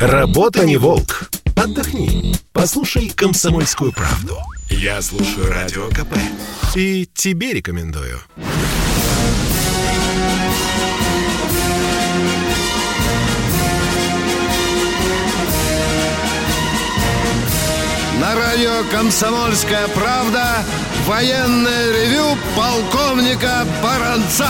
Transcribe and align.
Работа 0.00 0.64
не 0.66 0.76
волк. 0.76 1.30
Отдохни. 1.56 2.34
Послушай 2.52 3.10
комсомольскую 3.14 3.92
правду. 3.92 4.36
Я 4.68 5.00
слушаю 5.00 5.48
радио 5.48 5.88
КП. 5.88 6.16
И 6.74 7.08
тебе 7.14 7.52
рекомендую. 7.52 8.18
На 18.20 18.34
радио 18.34 18.84
«Комсомольская 18.90 19.86
правда» 19.88 20.64
военное 21.06 21.92
ревю 21.92 22.36
полковника 22.56 23.66
Баранца. 23.82 24.48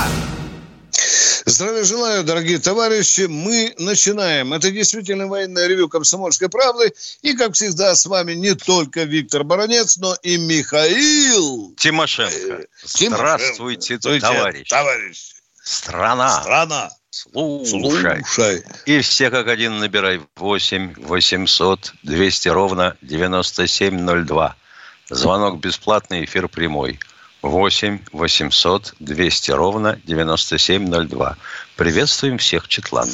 Здравия 1.47 1.85
желаю, 1.85 2.25
дорогие 2.25 2.59
товарищи. 2.59 3.23
Мы 3.29 3.75
начинаем. 3.79 4.55
Это 4.55 4.71
действительно 4.71 5.27
военное 5.27 5.67
ревю 5.67 5.91
«Комсомольской 5.91 6.49
правды». 6.49 6.95
И, 7.21 7.35
как 7.35 7.53
всегда, 7.53 7.95
с 7.95 8.07
вами 8.07 8.33
не 8.33 8.55
только 8.55 9.03
Виктор 9.03 9.45
Баранец, 9.45 9.99
но 9.99 10.17
и 10.23 10.39
Михаил 10.39 11.75
Тимошенко. 11.77 12.67
Здравствуйте, 12.83 13.97
Здравствуйте 13.99 14.21
товарищ. 14.21 14.69
товарищ. 14.71 15.35
Страна. 15.63 16.41
Страна. 16.41 16.91
Слушай. 17.11 18.25
Слушай. 18.25 18.65
И 18.87 19.01
все 19.01 19.31
как 19.31 19.47
один 19.49 19.79
набирай 19.79 20.23
8 20.37 20.95
800 20.97 21.93
200 22.03 22.49
ровно 22.49 22.97
9702. 23.03 24.57
Звонок 25.11 25.61
бесплатный, 25.61 26.25
эфир 26.25 26.49
прямой. 26.49 26.93
8 26.93 27.14
800 27.45 28.95
200 29.01 29.51
ровно 29.51 30.01
9702. 30.05 31.37
Приветствуем 31.77 32.39
всех, 32.39 32.69
Четлан. 32.69 33.09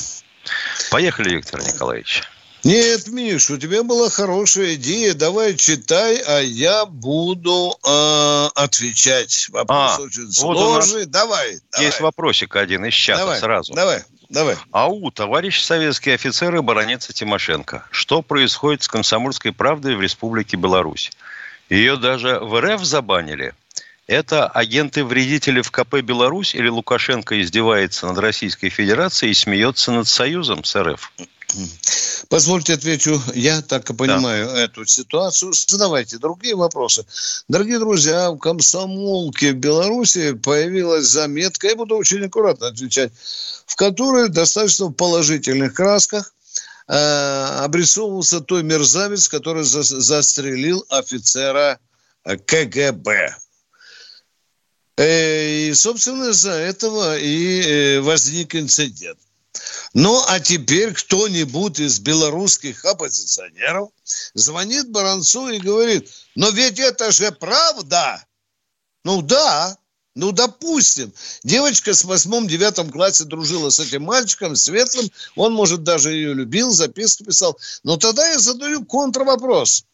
Поехали, 0.91 1.31
Виктор 1.37 1.61
Николаевич. 1.63 2.23
Нет, 2.63 3.09
Миш, 3.09 3.51
у 3.51 3.57
тебя 3.57 3.83
была 3.83 4.11
хорошая 4.11 4.75
идея. 4.75 5.15
Давай 5.15 5.57
читай, 5.57 6.23
а 6.27 6.41
я 6.41 6.85
буду 6.85 7.75
э, 7.85 8.49
отвечать. 8.55 9.49
Вопрос 9.51 9.99
А, 9.99 10.03
очень 10.03 10.27
вот 10.27 10.35
сложный. 10.35 11.07
Давай, 11.07 11.59
давай. 11.73 11.87
Есть 11.87 12.01
вопросик 12.01 12.57
один 12.57 12.85
из 12.85 12.93
чата 12.93 13.21
давай, 13.21 13.41
сразу. 13.41 13.73
Давай, 13.73 14.03
давай. 14.29 14.57
АУ, 14.73 15.11
товарищ 15.11 15.63
советский 15.63 16.11
офицер 16.11 16.55
и 16.55 16.61
баронец 16.61 17.07
Тимошенко. 17.07 17.87
Что 17.91 18.21
происходит 18.21 18.83
с 18.83 18.89
комсомольской 18.89 19.53
правдой 19.53 19.97
в 19.97 20.03
Республике 20.03 20.59
Беларусь? 20.59 21.11
Ее 21.71 21.97
даже 21.97 22.41
в 22.41 22.61
РФ 22.61 22.85
забанили. 22.85 23.55
Это 24.11 24.49
агенты-вредители 24.49 25.61
в 25.61 25.71
КП 25.71 26.01
«Беларусь» 26.01 26.57
или 26.57 26.67
Лукашенко 26.67 27.41
издевается 27.41 28.09
над 28.09 28.19
Российской 28.19 28.69
Федерацией 28.69 29.31
и 29.31 29.35
смеется 29.35 29.93
над 29.93 30.09
Союзом 30.09 30.65
с 30.65 30.75
РФ? 30.75 31.13
Позвольте 32.29 32.75
отвечу, 32.75 33.23
я 33.37 33.63
так 33.63 33.89
и 33.89 33.95
понимаю 33.95 34.49
эту 34.49 34.85
ситуацию. 34.85 35.53
Задавайте 35.53 36.19
другие 36.19 36.57
вопросы. 36.57 37.07
Дорогие 37.47 37.79
друзья, 37.79 38.33
в 38.33 38.39
комсомолке 38.39 39.53
в 39.53 39.59
Беларуси 39.59 40.33
появилась 40.33 41.07
заметка, 41.07 41.69
я 41.69 41.77
буду 41.77 41.95
очень 41.95 42.25
аккуратно 42.25 42.67
отвечать, 42.67 43.13
в 43.65 43.77
которой 43.77 44.29
достаточно 44.29 44.87
в 44.87 44.93
положительных 44.93 45.73
красках 45.75 46.35
э, 46.89 46.95
обрисовывался 47.61 48.41
той 48.41 48.65
мерзавец, 48.65 49.29
который 49.29 49.63
за- 49.63 49.85
застрелил 49.85 50.85
офицера 50.89 51.79
КГБ. 52.25 53.37
Э, 54.97 55.69
И, 55.69 55.75
собственно, 55.75 56.31
из-за 56.31 56.53
этого 56.53 57.19
и 57.19 57.63
э, 57.63 58.01
возник 58.01 58.55
инцидент. 58.55 59.19
Ну, 59.95 60.23
а 60.29 60.39
теперь 60.39 60.93
кто-нибудь 60.95 61.81
из 61.81 61.99
белорусских 61.99 62.85
оппозиционеров 62.85 63.91
звонит 64.35 64.91
Баранцу 64.91 65.49
и 65.49 65.59
говорит, 65.59 66.09
но 66.37 66.51
ведь 66.51 66.79
это 66.79 67.11
же 67.11 67.33
правда. 67.33 68.25
Ну 69.05 69.23
да, 69.23 69.77
ну 70.15 70.31
допустим. 70.31 71.13
Девочка 71.43 71.95
с 71.95 72.05
восьмом-девятом 72.05 72.91
классе 72.91 73.25
дружила 73.25 73.71
с 73.71 73.81
этим 73.81 74.05
мальчиком, 74.05 74.55
светлым, 74.55 75.11
он, 75.35 75.53
может, 75.53 75.83
даже 75.83 76.13
ее 76.13 76.35
любил, 76.35 76.71
записку 76.71 77.25
писал. 77.25 77.59
Но 77.83 77.97
тогда 77.97 78.29
я 78.29 78.39
задаю 78.39 78.85
контрвопрос. 78.85 79.85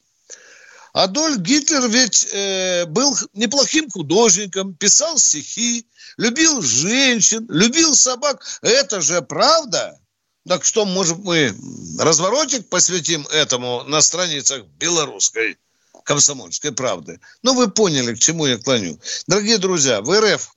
Адольф 0.97 1.41
Гитлер 1.41 1.87
ведь 1.89 2.27
э, 2.33 2.87
был 2.87 3.15
неплохим 3.35 3.91
художником, 3.91 4.75
писал 4.75 5.19
стихи, 5.19 5.87
любил 6.17 6.63
женщин, 6.63 7.47
любил 7.51 7.95
собак. 7.95 8.43
Это 8.63 9.03
же 9.03 9.21
правда. 9.21 10.01
Так 10.49 10.65
что, 10.65 10.87
может, 10.87 11.19
мы 11.19 11.55
разворотик 11.99 12.71
посвятим 12.71 13.27
этому 13.27 13.83
на 13.83 14.01
страницах 14.01 14.65
белорусской 14.79 15.59
комсомольской 16.03 16.73
правды? 16.73 17.21
Ну, 17.43 17.53
вы 17.53 17.69
поняли, 17.69 18.15
к 18.15 18.19
чему 18.19 18.47
я 18.47 18.57
клоню. 18.57 18.99
Дорогие 19.27 19.59
друзья, 19.59 20.01
в 20.01 20.19
РФ 20.19 20.51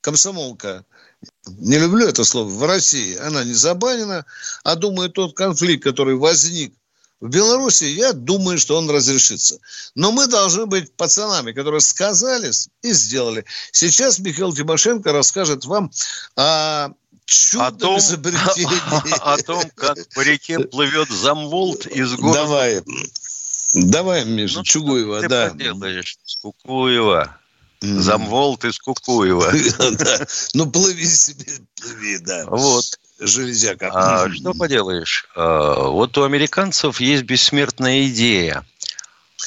комсомолка, 0.00 0.84
не 1.46 1.80
люблю 1.80 2.06
это 2.06 2.22
слово, 2.22 2.48
в 2.48 2.64
России 2.64 3.16
она 3.16 3.42
не 3.42 3.54
забанена, 3.54 4.26
а 4.62 4.76
думаю, 4.76 5.10
тот 5.10 5.34
конфликт, 5.34 5.82
который 5.82 6.14
возник 6.14 6.72
в 7.22 7.28
Беларуси, 7.28 7.84
я 7.84 8.12
думаю, 8.12 8.58
что 8.58 8.76
он 8.76 8.90
разрешится. 8.90 9.58
Но 9.94 10.10
мы 10.10 10.26
должны 10.26 10.66
быть 10.66 10.92
пацанами, 10.92 11.52
которые 11.52 11.80
сказали 11.80 12.50
и 12.82 12.92
сделали. 12.92 13.44
Сейчас 13.70 14.18
Михаил 14.18 14.52
Тимошенко 14.52 15.12
расскажет 15.12 15.64
вам 15.64 15.92
о 16.34 16.88
чудном 17.24 17.66
О 17.68 17.70
том, 17.70 17.98
изобретении. 17.98 19.18
о 19.22 19.38
том, 19.38 19.62
как 19.76 19.96
по 20.16 20.20
реке 20.22 20.58
плывет 20.58 21.10
замволт 21.10 21.86
из 21.86 22.12
города. 22.16 22.40
Давай. 22.40 22.82
Давай, 23.74 24.24
Миша, 24.24 24.58
Ну, 24.58 24.64
Чугуева, 24.64 25.20
Ты 25.20 25.28
да. 25.28 25.50
поделаешь, 25.50 26.18
с 26.24 26.36
Кукуева. 26.36 27.38
М. 27.82 28.02
Замволт 28.02 28.64
из 28.64 28.78
Кукуева. 28.80 29.52
Ну, 30.54 30.68
плыви 30.68 31.06
себе, 31.06 31.46
плыви, 31.80 32.18
да. 32.18 32.46
Вот. 32.46 32.98
Железяка. 33.26 33.90
А 33.92 34.30
что 34.30 34.52
поделаешь? 34.52 35.26
А, 35.34 35.88
Вот 35.88 36.16
у 36.18 36.24
американцев 36.24 37.00
есть 37.00 37.22
бессмертная 37.22 38.06
идея 38.08 38.64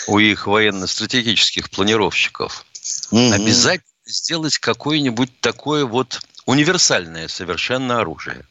у 0.07 0.19
их 0.19 0.47
военно-стратегических 0.47 1.69
планировщиков. 1.69 2.65
Мгм. 3.11 3.33
Обязательно 3.33 3.85
сделать 4.05 4.57
какое-нибудь 4.57 5.39
такое 5.39 5.85
вот 5.85 6.21
универсальное 6.45 7.27
совершенно 7.27 7.99
оружие. 7.99 8.45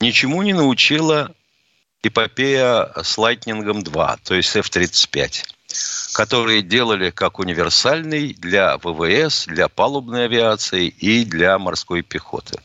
Ничему 0.00 0.42
не 0.42 0.52
научила 0.52 1.34
эпопея 2.02 2.90
с 3.02 3.18
Lightning 3.18 3.82
2, 3.82 4.18
то 4.22 4.34
есть 4.34 4.54
F-35, 4.56 5.44
которые 6.12 6.62
делали 6.62 7.10
как 7.10 7.38
универсальный 7.38 8.34
для 8.34 8.78
ВВС, 8.78 9.46
для 9.46 9.68
палубной 9.68 10.26
авиации 10.26 10.88
и 10.88 11.24
для 11.24 11.58
морской 11.58 12.02
пехоты. 12.02 12.60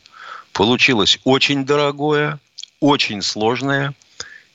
Получилось 0.52 1.18
очень 1.24 1.64
дорогое, 1.64 2.38
очень 2.80 3.22
сложное 3.22 3.94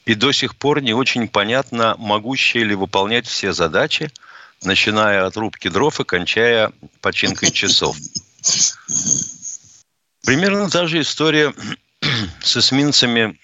и 0.05 0.13
до 0.13 0.31
сих 0.31 0.55
пор 0.55 0.81
не 0.81 0.93
очень 0.93 1.27
понятно, 1.27 1.95
могущее 1.97 2.63
ли 2.63 2.75
выполнять 2.75 3.27
все 3.27 3.53
задачи, 3.53 4.11
начиная 4.63 5.25
от 5.25 5.35
рубки 5.37 5.67
дров 5.67 5.99
и 5.99 6.03
кончая 6.03 6.71
починкой 7.01 7.51
часов. 7.51 7.97
Примерно 10.23 10.69
та 10.69 10.87
же 10.87 11.01
история 11.01 11.53
с 12.41 12.57
эсминцами 12.57 13.37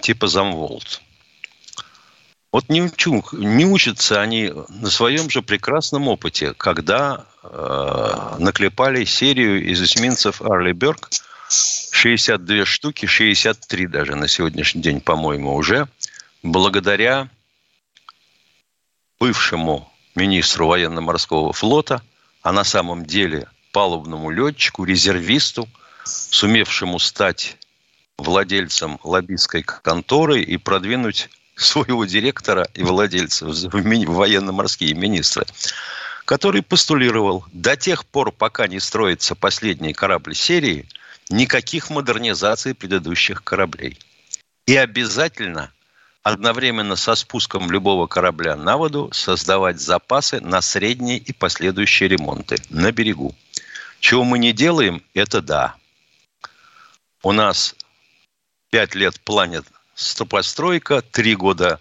типа 0.00 0.28
Замволт. 0.28 1.00
Вот 2.50 2.68
не, 2.70 2.82
учу, 2.82 3.22
не 3.32 3.66
учатся 3.66 4.22
они 4.22 4.52
на 4.68 4.90
своем 4.90 5.28
же 5.28 5.42
прекрасном 5.42 6.08
опыте, 6.08 6.54
когда 6.54 7.26
э, 7.42 8.36
наклепали 8.38 9.04
серию 9.04 9.62
из 9.70 9.82
эсминцев 9.82 10.40
Арли 10.40 10.72
Берг, 10.72 11.10
62 11.48 12.64
штуки, 12.64 13.06
63 13.06 13.86
даже 13.86 14.14
на 14.14 14.28
сегодняшний 14.28 14.82
день, 14.82 15.00
по-моему, 15.00 15.54
уже, 15.54 15.88
благодаря 16.42 17.28
бывшему 19.18 19.90
министру 20.14 20.66
военно-морского 20.66 21.52
флота, 21.52 22.02
а 22.42 22.52
на 22.52 22.64
самом 22.64 23.06
деле 23.06 23.48
палубному 23.72 24.30
летчику, 24.30 24.84
резервисту, 24.84 25.68
сумевшему 26.04 26.98
стать 26.98 27.56
владельцем 28.16 28.98
лоббистской 29.02 29.62
конторы 29.62 30.42
и 30.42 30.56
продвинуть 30.56 31.30
своего 31.56 32.04
директора 32.04 32.68
и 32.74 32.82
владельца 32.82 33.46
в 33.46 34.12
военно-морские 34.12 34.94
министры, 34.94 35.46
который 36.24 36.62
постулировал, 36.62 37.44
до 37.52 37.76
тех 37.76 38.04
пор, 38.04 38.32
пока 38.32 38.66
не 38.66 38.80
строится 38.80 39.34
последний 39.34 39.92
корабль 39.92 40.34
серии, 40.34 40.86
никаких 41.30 41.90
модернизаций 41.90 42.74
предыдущих 42.74 43.44
кораблей. 43.44 43.98
И 44.66 44.76
обязательно 44.76 45.72
одновременно 46.22 46.96
со 46.96 47.14
спуском 47.14 47.70
любого 47.70 48.06
корабля 48.06 48.56
на 48.56 48.76
воду 48.76 49.10
создавать 49.12 49.80
запасы 49.80 50.40
на 50.40 50.60
средние 50.60 51.18
и 51.18 51.32
последующие 51.32 52.08
ремонты 52.08 52.56
на 52.68 52.92
берегу. 52.92 53.34
Чего 54.00 54.24
мы 54.24 54.38
не 54.38 54.52
делаем, 54.52 55.02
это 55.14 55.40
да. 55.40 55.76
У 57.22 57.32
нас 57.32 57.74
пять 58.70 58.94
лет 58.94 59.20
планет 59.20 59.64
постройка, 60.28 61.02
три 61.02 61.34
года 61.34 61.80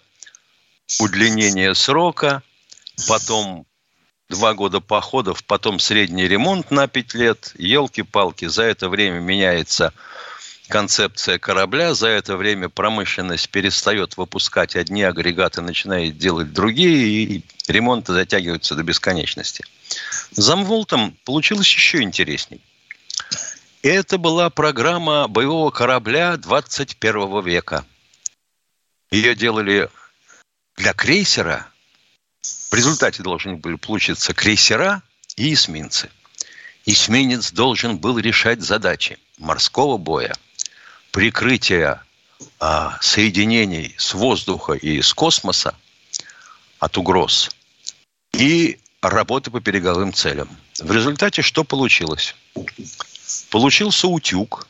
удлинение 0.99 1.75
срока, 1.75 2.41
потом 3.07 3.65
два 4.29 4.53
года 4.53 4.79
походов, 4.79 5.43
потом 5.43 5.79
средний 5.79 6.27
ремонт 6.27 6.71
на 6.71 6.87
пять 6.87 7.13
лет. 7.13 7.53
Елки-палки, 7.57 8.45
за 8.45 8.63
это 8.63 8.89
время 8.89 9.19
меняется 9.19 9.93
концепция 10.67 11.39
корабля. 11.39 11.93
За 11.93 12.07
это 12.07 12.35
время 12.35 12.69
промышленность 12.69 13.49
перестает 13.49 14.17
выпускать 14.17 14.75
одни 14.75 15.03
агрегаты, 15.03 15.61
начинает 15.61 16.17
делать 16.17 16.53
другие, 16.53 17.23
и 17.23 17.45
ремонты 17.67 18.13
затягиваются 18.13 18.75
до 18.75 18.83
бесконечности. 18.83 19.63
Замволтом 20.31 21.17
получилось 21.23 21.71
еще 21.71 22.01
интересней. 22.01 22.61
Это 23.81 24.17
была 24.17 24.49
программа 24.49 25.27
боевого 25.27 25.71
корабля 25.71 26.35
21 26.35 27.43
века. 27.45 27.85
Ее 29.11 29.35
делали 29.35 29.89
для 30.75 30.93
крейсера. 30.93 31.67
В 32.69 32.73
результате 32.73 33.23
должны 33.23 33.55
были 33.55 33.75
получиться 33.75 34.33
крейсера 34.33 35.01
и 35.35 35.53
эсминцы. 35.53 36.09
Эсминец 36.85 37.51
должен 37.51 37.97
был 37.97 38.17
решать 38.17 38.61
задачи 38.61 39.17
морского 39.37 39.97
боя, 39.97 40.35
прикрытия 41.11 42.03
а, 42.59 42.97
соединений 43.01 43.95
с 43.97 44.13
воздуха 44.13 44.73
и 44.73 45.01
с 45.01 45.13
космоса 45.13 45.75
от 46.79 46.97
угроз 46.97 47.49
и 48.33 48.79
работы 49.01 49.51
по 49.51 49.59
береговым 49.59 50.13
целям. 50.13 50.49
В 50.79 50.91
результате 50.91 51.41
что 51.41 51.63
получилось? 51.63 52.35
Получился 53.49 54.07
утюг. 54.07 54.67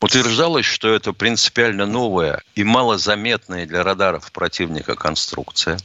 Утверждалось, 0.00 0.64
что 0.64 0.88
это 0.94 1.12
принципиально 1.12 1.84
новая 1.84 2.42
и 2.54 2.64
малозаметная 2.64 3.66
для 3.66 3.82
радаров 3.82 4.32
противника 4.32 4.94
конструкция. 4.96 5.78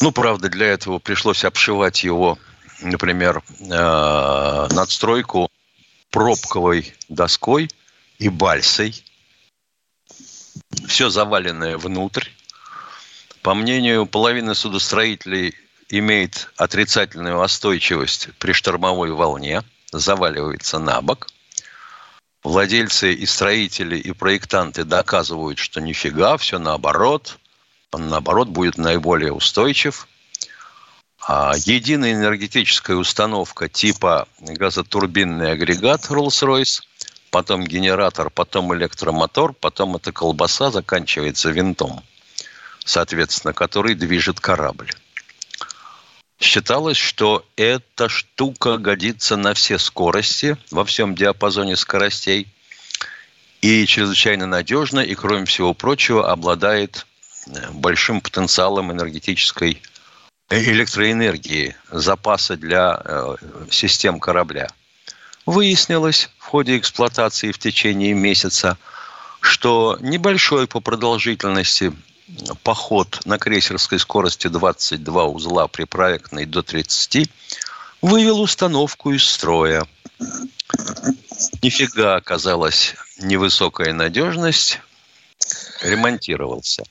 Ну, 0.00 0.12
правда, 0.12 0.48
для 0.48 0.66
этого 0.66 0.98
пришлось 0.98 1.44
обшивать 1.44 2.04
его, 2.04 2.38
например, 2.80 3.42
э, 3.60 4.68
надстройку 4.70 5.50
пробковой 6.10 6.94
доской 7.08 7.70
и 8.18 8.28
бальсой. 8.28 9.04
Все 10.86 11.08
заваленное 11.08 11.78
внутрь. 11.78 12.28
По 13.42 13.54
мнению 13.54 14.06
половины 14.06 14.54
судостроителей, 14.54 15.54
имеет 15.88 16.50
отрицательную 16.56 17.40
остойчивость 17.40 18.28
при 18.38 18.52
штормовой 18.52 19.12
волне, 19.12 19.62
заваливается 19.92 20.78
на 20.78 21.00
бок. 21.00 21.28
Владельцы 22.42 23.12
и 23.12 23.26
строители, 23.26 23.96
и 23.96 24.12
проектанты 24.12 24.84
доказывают, 24.84 25.58
что 25.58 25.80
нифига, 25.80 26.36
все 26.36 26.58
наоборот. 26.58 27.38
Он, 27.92 28.08
наоборот, 28.08 28.48
будет 28.48 28.78
наиболее 28.78 29.32
устойчив. 29.32 30.08
А 31.28 31.54
единая 31.56 32.12
энергетическая 32.12 32.96
установка 32.96 33.68
типа 33.68 34.28
газотурбинный 34.40 35.52
агрегат 35.52 36.02
Rolls-Royce, 36.04 36.82
потом 37.30 37.64
генератор, 37.64 38.30
потом 38.30 38.74
электромотор, 38.74 39.52
потом 39.52 39.96
эта 39.96 40.12
колбаса 40.12 40.70
заканчивается 40.70 41.50
винтом, 41.50 42.02
соответственно, 42.84 43.52
который 43.52 43.94
движет 43.94 44.38
корабль. 44.38 44.90
Считалось, 46.38 46.98
что 46.98 47.46
эта 47.56 48.08
штука 48.08 48.76
годится 48.76 49.36
на 49.36 49.54
все 49.54 49.78
скорости, 49.78 50.56
во 50.70 50.84
всем 50.84 51.14
диапазоне 51.14 51.76
скоростей, 51.76 52.46
и 53.62 53.86
чрезвычайно 53.86 54.46
надежно, 54.46 55.00
и, 55.00 55.14
кроме 55.14 55.46
всего 55.46 55.72
прочего, 55.72 56.30
обладает 56.30 57.06
большим 57.72 58.20
потенциалом 58.20 58.92
энергетической 58.92 59.82
э, 60.48 60.62
электроэнергии, 60.62 61.76
запаса 61.90 62.56
для 62.56 63.00
э, 63.04 63.36
систем 63.70 64.20
корабля. 64.20 64.68
Выяснилось 65.44 66.30
в 66.38 66.46
ходе 66.46 66.76
эксплуатации 66.76 67.52
в 67.52 67.58
течение 67.58 68.14
месяца, 68.14 68.76
что 69.40 69.96
небольшой 70.00 70.66
по 70.66 70.80
продолжительности 70.80 71.92
поход 72.62 73.20
на 73.24 73.38
крейсерской 73.38 74.00
скорости 74.00 74.48
22 74.48 75.24
узла 75.26 75.68
при 75.68 75.84
проектной 75.84 76.44
до 76.44 76.62
30 76.62 77.30
вывел 78.02 78.40
установку 78.40 79.12
из 79.12 79.24
строя. 79.24 79.86
Нифига 81.62 82.16
оказалась 82.16 82.94
невысокая 83.18 83.92
надежность, 83.92 84.80
ремонтировался. 85.82 86.84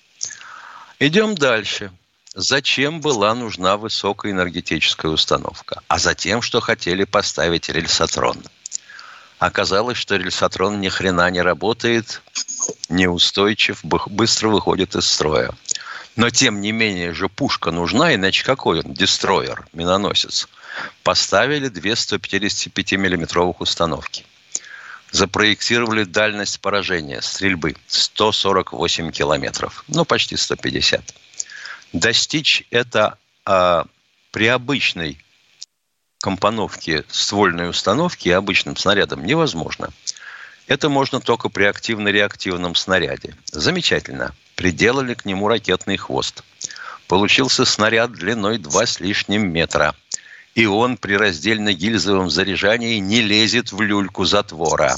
Идем 0.99 1.35
дальше. 1.35 1.91
Зачем 2.35 3.01
была 3.01 3.35
нужна 3.35 3.75
высокая 3.75 4.31
энергетическая 4.31 5.11
установка? 5.11 5.81
А 5.89 5.99
затем, 5.99 6.41
что 6.41 6.61
хотели 6.61 7.03
поставить 7.03 7.67
рельсотрон. 7.67 8.41
Оказалось, 9.37 9.97
что 9.97 10.15
рельсотрон 10.15 10.79
ни 10.79 10.87
хрена 10.87 11.29
не 11.29 11.41
работает, 11.41 12.21
неустойчив, 12.87 13.83
быстро 13.83 14.47
выходит 14.47 14.95
из 14.95 15.05
строя. 15.05 15.51
Но, 16.15 16.29
тем 16.29 16.61
не 16.61 16.71
менее, 16.71 17.13
же 17.13 17.27
пушка 17.27 17.71
нужна, 17.71 18.15
иначе 18.15 18.45
какой 18.45 18.79
он? 18.79 18.93
Дестроер, 18.93 19.67
миноносец. 19.73 20.47
Поставили 21.03 21.67
две 21.67 21.91
155-миллиметровых 21.91 23.55
установки. 23.59 24.25
Запроектировали 25.15 26.03
дальность 26.03 26.59
поражения 26.59 27.21
стрельбы 27.21 27.75
148 27.87 29.11
километров. 29.11 29.85
Ну, 29.87 30.03
почти 30.03 30.35
150. 30.35 31.15
Достичь 31.93 32.63
это 32.69 33.17
а, 33.45 33.85
при 34.31 34.47
обычной 34.47 35.17
компоновке 36.21 37.05
ствольной 37.07 37.69
установки 37.69 38.27
и 38.27 38.31
обычным 38.31 38.75
снарядом 38.75 39.25
невозможно– 39.25 39.89
это 40.67 40.89
можно 40.89 41.19
только 41.19 41.49
при 41.49 41.65
активно-реактивном 41.65 42.75
снаряде. 42.75 43.35
Замечательно. 43.51 44.33
Приделали 44.55 45.13
к 45.13 45.25
нему 45.25 45.47
ракетный 45.47 45.97
хвост. 45.97 46.43
Получился 47.07 47.65
снаряд 47.65 48.13
длиной 48.13 48.57
2 48.57 48.85
с 48.85 48.99
лишним 48.99 49.51
метра. 49.51 49.95
И 50.55 50.65
он 50.65 50.97
при 50.97 51.15
раздельно-гильзовом 51.15 52.29
заряжании 52.29 52.97
не 52.97 53.21
лезет 53.21 53.71
в 53.71 53.81
люльку 53.81 54.25
затвора. 54.25 54.97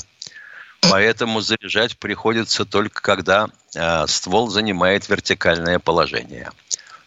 Поэтому 0.81 1.41
заряжать 1.41 1.97
приходится 1.97 2.63
только 2.63 3.01
когда 3.01 3.49
э, 3.75 4.07
ствол 4.07 4.47
занимает 4.47 5.09
вертикальное 5.09 5.79
положение. 5.79 6.51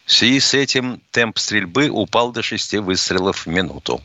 В 0.04 0.12
связи 0.12 0.40
с 0.40 0.52
этим 0.52 1.00
темп 1.12 1.38
стрельбы 1.38 1.88
упал 1.88 2.32
до 2.32 2.42
6 2.42 2.74
выстрелов 2.74 3.46
в 3.46 3.46
минуту 3.46 4.02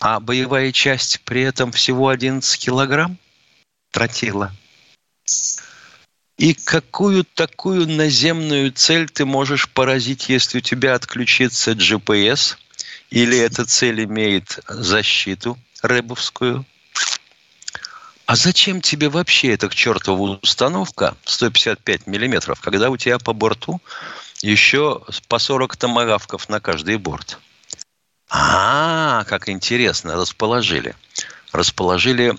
а 0.00 0.18
боевая 0.18 0.72
часть 0.72 1.20
при 1.20 1.42
этом 1.42 1.72
всего 1.72 2.08
11 2.08 2.58
килограмм 2.58 3.18
тротила. 3.92 4.50
И 6.38 6.54
какую 6.54 7.24
такую 7.24 7.86
наземную 7.86 8.72
цель 8.72 9.10
ты 9.10 9.26
можешь 9.26 9.68
поразить, 9.68 10.30
если 10.30 10.58
у 10.58 10.60
тебя 10.62 10.94
отключится 10.94 11.72
GPS, 11.72 12.56
или 13.10 13.38
эта 13.38 13.66
цель 13.66 14.04
имеет 14.04 14.60
защиту 14.68 15.58
рэбовскую? 15.82 16.64
А 18.26 18.36
зачем 18.36 18.80
тебе 18.80 19.08
вообще 19.08 19.52
эта 19.54 19.68
чертова 19.68 20.38
установка 20.40 21.16
155 21.24 22.06
миллиметров, 22.06 22.60
когда 22.60 22.88
у 22.88 22.96
тебя 22.96 23.18
по 23.18 23.32
борту 23.32 23.80
еще 24.40 25.02
по 25.28 25.38
40 25.40 25.76
томогавков 25.76 26.48
на 26.48 26.60
каждый 26.60 26.96
борт? 26.96 27.38
А, 28.28 29.24
как 29.24 29.48
интересно, 29.48 30.14
расположили. 30.14 30.94
Расположили 31.50 32.36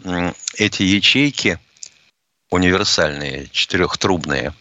эти 0.56 0.84
ячейки 0.84 1.60
универсальные, 2.50 3.50
четырехтрубные, 3.52 4.54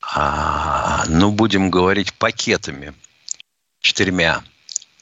а, 0.00 1.04
ну, 1.08 1.30
будем 1.30 1.70
говорить, 1.70 2.14
пакетами, 2.14 2.94
четырьмя. 3.80 4.42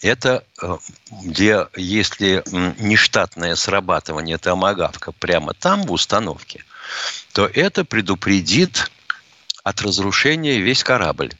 Это 0.07 0.45
э, 0.63 0.79
где, 1.23 1.69
если 1.77 2.43
нештатное 2.83 3.57
срабатывание 3.57 4.39
томогавка 4.39 5.13
прямо 5.13 5.53
там 5.53 5.83
в 5.83 5.93
установке, 5.93 6.65
то 7.33 7.47
это 7.47 7.85
предупредит 7.85 8.91
от 9.65 9.83
разрушения 9.83 10.61
весь 10.61 10.85
корабль. 10.85 11.33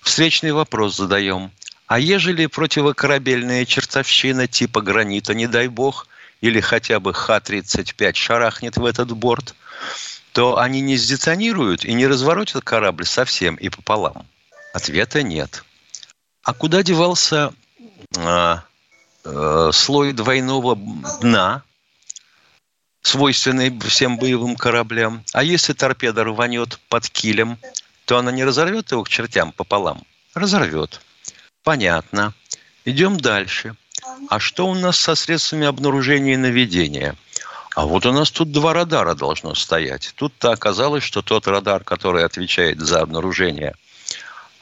Встречный 0.00 0.52
вопрос 0.52 0.96
задаем– 0.96 1.50
а 1.86 1.98
ежели 1.98 2.46
противокорабельная 2.46 3.66
чертовщина 3.66 4.46
типа 4.46 4.80
гранита, 4.80 5.34
не 5.34 5.46
дай 5.46 5.68
бог, 5.68 6.08
или 6.40 6.60
хотя 6.60 6.98
бы 6.98 7.12
Х-35 7.12 8.14
шарахнет 8.14 8.76
в 8.76 8.84
этот 8.84 9.12
борт, 9.12 9.54
то 10.32 10.58
они 10.58 10.80
не 10.80 10.96
сдетонируют 10.96 11.84
и 11.84 11.92
не 11.92 12.06
разворотят 12.06 12.64
корабль 12.64 13.04
совсем 13.04 13.56
и 13.56 13.68
пополам? 13.68 14.26
Ответа 14.72 15.22
нет. 15.22 15.62
А 16.42 16.54
куда 16.54 16.82
девался 16.82 17.52
слой 19.72 20.12
двойного 20.12 20.76
дна, 21.20 21.62
свойственной 23.02 23.78
всем 23.80 24.18
боевым 24.18 24.56
кораблям. 24.56 25.24
А 25.32 25.42
если 25.42 25.72
торпеда 25.72 26.24
рванет 26.24 26.78
под 26.88 27.08
килем, 27.08 27.58
то 28.06 28.18
она 28.18 28.32
не 28.32 28.44
разорвет 28.44 28.92
его 28.92 29.02
к 29.04 29.08
чертям 29.08 29.52
пополам? 29.52 30.02
Разорвет. 30.34 31.00
Понятно. 31.62 32.34
Идем 32.84 33.18
дальше. 33.18 33.76
А 34.28 34.38
что 34.38 34.66
у 34.66 34.74
нас 34.74 34.98
со 34.98 35.14
средствами 35.14 35.66
обнаружения 35.66 36.34
и 36.34 36.38
наведения? 36.38 37.16
А 37.74 37.86
вот 37.86 38.06
у 38.06 38.12
нас 38.12 38.30
тут 38.30 38.52
два 38.52 38.72
радара 38.72 39.14
должно 39.14 39.54
стоять. 39.54 40.12
Тут-то 40.16 40.52
оказалось, 40.52 41.02
что 41.02 41.22
тот 41.22 41.46
радар, 41.46 41.82
который 41.82 42.24
отвечает 42.24 42.80
за 42.80 43.00
обнаружение, 43.00 43.74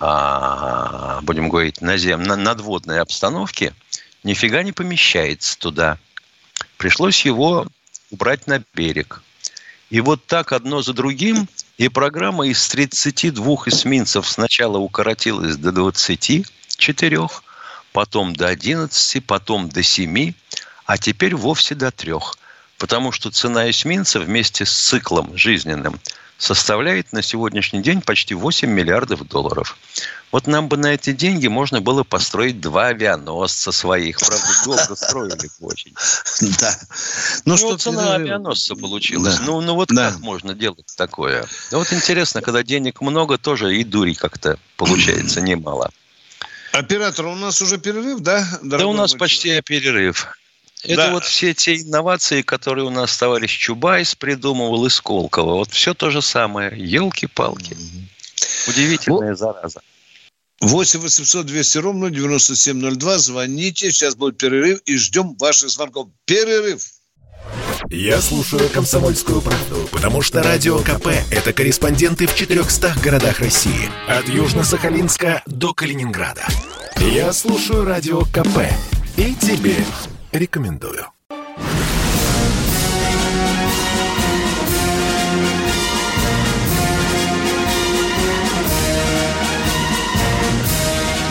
будем 0.02 1.48
говорить, 1.48 1.80
назем, 1.80 2.24
на, 2.24 2.34
надводной 2.34 3.00
обстановки, 3.00 3.72
нифига 4.24 4.64
не 4.64 4.72
помещается 4.72 5.56
туда. 5.56 5.98
Пришлось 6.76 7.24
его 7.24 7.68
убрать 8.10 8.48
на 8.48 8.64
берег. 8.74 9.22
И 9.90 10.00
вот 10.00 10.26
так 10.26 10.52
одно 10.52 10.82
за 10.82 10.92
другим, 10.92 11.48
и 11.78 11.88
программа 11.88 12.48
из 12.48 12.66
32 12.68 13.54
эсминцев 13.66 14.28
сначала 14.28 14.78
укоротилась 14.78 15.56
до 15.56 15.70
24, 15.70 17.28
потом 17.92 18.34
до 18.34 18.48
11, 18.48 19.24
потом 19.24 19.68
до 19.68 19.84
7, 19.84 20.32
а 20.86 20.98
теперь 20.98 21.36
вовсе 21.36 21.76
до 21.76 21.92
3. 21.92 22.14
Потому 22.76 23.12
что 23.12 23.30
цена 23.30 23.70
эсминца 23.70 24.18
вместе 24.18 24.66
с 24.66 24.72
циклом 24.72 25.36
жизненным 25.36 26.00
составляет 26.42 27.12
на 27.12 27.22
сегодняшний 27.22 27.82
день 27.82 28.02
почти 28.02 28.34
8 28.34 28.68
миллиардов 28.68 29.26
долларов. 29.28 29.78
Вот 30.32 30.48
нам 30.48 30.68
бы 30.68 30.76
на 30.76 30.94
эти 30.94 31.12
деньги 31.12 31.46
можно 31.46 31.80
было 31.80 32.02
построить 32.02 32.60
два 32.60 32.86
авианосца 32.88 33.70
своих. 33.70 34.18
Правда, 34.18 34.46
долго 34.64 34.96
строили 34.96 35.50
очень. 35.60 35.94
Да. 36.60 36.76
Ну, 37.44 37.52
ну 37.52 37.56
что 37.56 37.76
цена 37.76 38.14
авианосца 38.16 38.74
получилась. 38.74 39.38
Ну, 39.44 39.60
ну 39.60 39.74
вот 39.74 39.90
как 39.90 40.18
можно 40.18 40.54
делать 40.54 40.92
такое? 40.96 41.46
Вот 41.70 41.92
интересно, 41.92 42.42
когда 42.42 42.64
денег 42.64 43.00
много, 43.00 43.38
тоже 43.38 43.76
и 43.76 43.84
дури 43.84 44.14
как-то 44.14 44.58
получается 44.76 45.40
немало. 45.50 45.90
Оператор, 46.72 47.26
у 47.26 47.36
нас 47.36 47.62
уже 47.62 47.78
перерыв, 47.78 48.20
да? 48.20 48.44
Да, 48.62 48.84
у 48.86 48.92
нас 48.92 49.14
почти 49.14 49.60
перерыв. 49.60 50.26
Это 50.84 50.96
да. 50.96 51.10
вот 51.12 51.24
все 51.24 51.54
те 51.54 51.80
инновации, 51.80 52.42
которые 52.42 52.84
у 52.84 52.90
нас 52.90 53.16
товарищ 53.16 53.56
Чубайс 53.56 54.14
придумывал 54.14 54.84
из 54.86 55.00
Колкова. 55.00 55.54
Вот 55.54 55.70
все 55.70 55.94
то 55.94 56.10
же 56.10 56.22
самое. 56.22 56.72
Елки-палки. 56.76 57.76
Удивительная 58.66 59.30
ну, 59.30 59.36
зараза. 59.36 59.80
8 60.60 61.00
800 61.00 61.46
200 61.46 61.78
ровно 61.78 62.10
9702. 62.10 63.18
Звоните. 63.18 63.92
Сейчас 63.92 64.16
будет 64.16 64.38
перерыв. 64.38 64.80
И 64.84 64.96
ждем 64.96 65.36
ваших 65.36 65.70
звонков. 65.70 66.08
Перерыв. 66.24 66.82
Я 67.90 68.20
слушаю 68.20 68.68
«Комсомольскую 68.70 69.40
правду», 69.42 69.88
потому 69.90 70.22
что 70.22 70.42
«Радио 70.42 70.78
КП»— 70.78 71.08
это 71.30 71.52
корреспонденты 71.52 72.26
в 72.26 72.34
400 72.34 72.94
городах 73.02 73.40
России. 73.40 73.90
От 74.08 74.26
Южно-Сахалинска 74.28 75.42
до 75.46 75.74
Калининграда. 75.74 76.46
Я 76.98 77.32
слушаю 77.32 77.84
«Радио 77.84 78.22
КП» 78.22 78.70
и 79.16 79.34
тебе 79.34 79.76
рекомендую. 80.32 81.06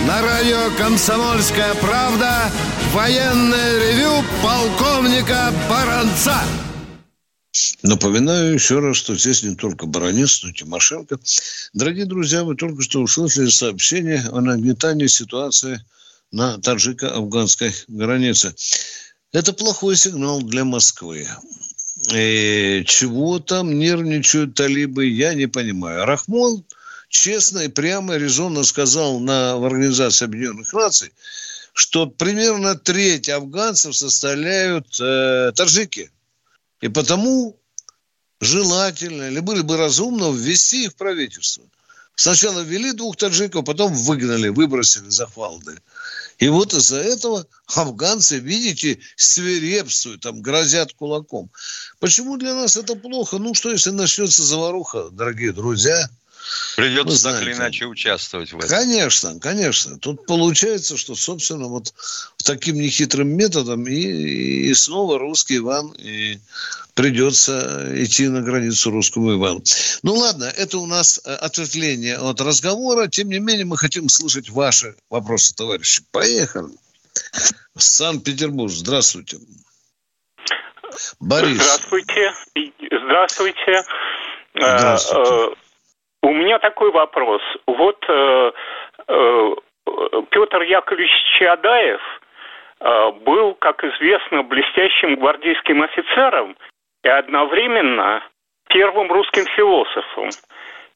На 0.07 0.21
радио 0.21 0.69
«Комсомольская 0.77 1.73
правда» 1.75 2.51
военное 2.93 3.79
ревю 3.79 4.23
полковника 4.43 5.53
Баранца. 5.69 6.37
Напоминаю 7.83 8.53
еще 8.53 8.79
раз, 8.79 8.97
что 8.97 9.15
здесь 9.15 9.43
не 9.43 9.55
только 9.55 9.85
Баранец, 9.85 10.43
но 10.43 10.49
и 10.49 10.53
Тимошенко. 10.53 11.17
Дорогие 11.73 12.05
друзья, 12.05 12.43
вы 12.43 12.55
только 12.55 12.81
что 12.81 13.01
услышали 13.01 13.49
сообщение 13.49 14.23
о 14.31 14.41
нагнетании 14.41 15.07
ситуации– 15.07 15.83
на 16.31 16.57
таджико-афганской 16.57 17.73
границе. 17.87 18.55
Это 19.31 19.53
плохой 19.53 19.95
сигнал 19.95 20.41
для 20.41 20.65
Москвы. 20.65 21.27
И 22.13 22.83
чего 22.87 23.39
там 23.39 23.77
нервничают 23.77 24.55
талибы, 24.55 25.05
я 25.05 25.33
не 25.33 25.47
понимаю. 25.47 26.05
Рахмон 26.05 26.65
честно 27.09 27.59
и 27.59 27.67
прямо 27.67 28.15
резонно 28.15 28.63
сказал 28.63 29.19
на, 29.19 29.57
в 29.57 29.65
Организации 29.65 30.25
Объединенных 30.25 30.73
Наций, 30.73 31.11
что 31.73 32.07
примерно 32.07 32.75
треть 32.75 33.29
афганцев 33.29 33.95
составляют 33.95 34.99
э, 34.99 35.51
таджики. 35.55 36.11
И 36.81 36.87
потому 36.87 37.59
желательно 38.39 39.29
или 39.29 39.39
были 39.39 39.61
бы 39.61 39.77
разумно 39.77 40.31
ввести 40.31 40.85
их 40.85 40.93
в 40.93 40.95
правительство. 40.95 41.63
Сначала 42.21 42.59
ввели 42.59 42.91
двух 42.91 43.17
таджиков, 43.17 43.65
потом 43.65 43.95
выгнали, 43.95 44.49
выбросили 44.49 45.09
за 45.09 45.25
фалды. 45.25 45.79
И 46.37 46.49
вот 46.49 46.71
из-за 46.71 46.97
этого 46.97 47.47
афганцы, 47.65 48.37
видите, 48.37 48.99
свирепствуют, 49.15 50.21
там 50.21 50.39
грозят 50.43 50.93
кулаком. 50.93 51.49
Почему 51.99 52.37
для 52.37 52.53
нас 52.53 52.77
это 52.77 52.95
плохо? 52.95 53.39
Ну, 53.39 53.55
что 53.55 53.71
если 53.71 53.89
начнется 53.89 54.43
заваруха, 54.43 55.09
дорогие 55.09 55.51
друзья? 55.51 56.11
Придется 56.75 57.23
так 57.23 57.41
или 57.41 57.53
иначе 57.53 57.85
участвовать 57.85 58.51
в 58.53 58.57
этом. 58.57 58.69
Конечно, 58.69 59.39
конечно. 59.39 59.97
Тут 59.99 60.25
получается, 60.25 60.97
что, 60.97 61.15
собственно, 61.15 61.67
вот 61.67 61.93
таким 62.43 62.75
нехитрым 62.75 63.29
методом 63.29 63.87
и, 63.87 63.93
и 63.93 64.73
снова 64.73 65.19
русский 65.19 65.57
Иван 65.57 65.91
и 65.97 66.39
придется 66.93 67.91
идти 67.95 68.27
на 68.27 68.41
границу 68.41 68.91
русскому 68.91 69.33
Ивану. 69.33 69.63
Ну 70.03 70.13
ладно, 70.15 70.45
это 70.45 70.77
у 70.77 70.85
нас 70.85 71.21
э, 71.23 71.33
ответвление 71.33 72.17
от 72.17 72.41
разговора. 72.41 73.07
Тем 73.07 73.29
не 73.29 73.39
менее, 73.39 73.65
мы 73.65 73.77
хотим 73.77 74.09
слышать 74.09 74.49
ваши 74.49 74.95
вопросы, 75.09 75.53
товарищи. 75.55 76.03
Поехали. 76.11 76.69
Санкт-Петербург, 77.77 78.71
здравствуйте. 78.71 79.37
Борис. 81.19 81.61
Здравствуйте. 81.61 82.33
Здравствуйте. 82.91 83.83
Здравствуйте. 84.55 85.60
Э, 86.21 86.27
у 86.27 86.33
меня 86.33 86.59
такой 86.59 86.91
вопрос. 86.91 87.41
Вот 87.67 88.03
э, 88.07 88.51
Петр 90.29 90.61
Яковлевич 90.61 91.11
Чадаев 91.37 92.01
был, 93.25 93.53
как 93.55 93.83
известно, 93.83 94.41
блестящим 94.41 95.15
гвардейским 95.15 95.83
офицером 95.83 96.55
и 97.03 97.09
одновременно 97.09 98.23
первым 98.69 99.11
русским 99.11 99.45
философом. 99.55 100.29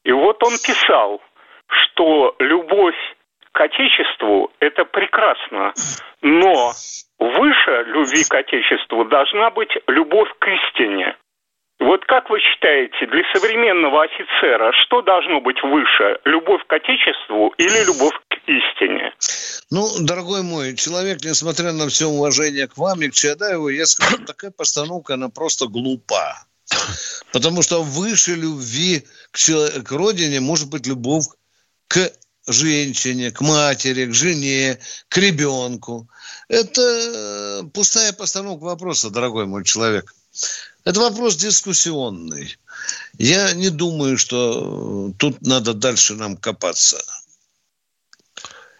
И 0.02 0.12
вот 0.12 0.42
он 0.42 0.50
писал, 0.50 1.20
что 1.68 2.34
любовь 2.38 2.96
к 3.52 3.60
Отечеству– 3.60 4.50
это 4.60 4.84
прекрасно, 4.84 5.72
но 6.22 6.72
выше 7.18 7.84
любви 7.86 8.22
к 8.28 8.34
Отечеству 8.34 9.04
должна 9.04 9.50
быть 9.50 9.72
любовь 9.86 10.28
к 10.38 10.48
истине. 10.48 11.16
Вот 11.78 12.04
как 12.06 12.30
вы 12.30 12.40
считаете, 12.40 13.06
для 13.06 13.22
современного 13.34 14.04
офицера 14.04 14.72
что 14.84 15.02
должно 15.02 15.40
быть 15.40 15.62
выше? 15.62 16.18
Любовь 16.24 16.62
к 16.66 16.72
Отечеству 16.72 17.52
или 17.58 17.84
любовь 17.84 18.14
к 18.28 18.36
истине? 18.46 19.12
Ну, 19.70 19.86
дорогой 20.00 20.42
мой, 20.42 20.74
человек, 20.74 21.18
несмотря 21.22 21.72
на 21.72 21.88
все 21.88 22.06
уважение 22.06 22.66
к 22.66 22.78
вам 22.78 23.02
и 23.02 23.08
к 23.10 23.14
Чадаеву, 23.14 23.68
я 23.68 23.84
скажу, 23.84 24.24
такая 24.24 24.50
постановка, 24.50 25.14
она 25.14 25.28
просто 25.28 25.66
глупа. 25.66 26.46
Потому 27.32 27.62
что 27.62 27.82
выше 27.82 28.34
любви 28.34 29.04
к, 29.30 29.36
человеку, 29.36 29.84
к 29.84 29.92
родине 29.92 30.40
может 30.40 30.70
быть 30.70 30.86
любовь 30.86 31.26
к 31.88 32.10
женщине, 32.46 33.30
к 33.32 33.40
матери, 33.42 34.06
к 34.06 34.14
жене, 34.14 34.78
к 35.08 35.18
ребенку. 35.18 36.08
Это 36.48 36.80
э, 36.80 37.62
пустая 37.74 38.12
постановка 38.12 38.64
вопроса, 38.64 39.10
дорогой 39.10 39.46
мой 39.46 39.64
человек. 39.64 40.14
Это 40.84 41.00
вопрос 41.00 41.36
дискуссионный. 41.36 42.56
Я 43.18 43.52
не 43.54 43.70
думаю, 43.70 44.18
что 44.18 45.12
тут 45.18 45.42
надо 45.42 45.74
дальше 45.74 46.14
нам 46.14 46.36
копаться. 46.36 47.02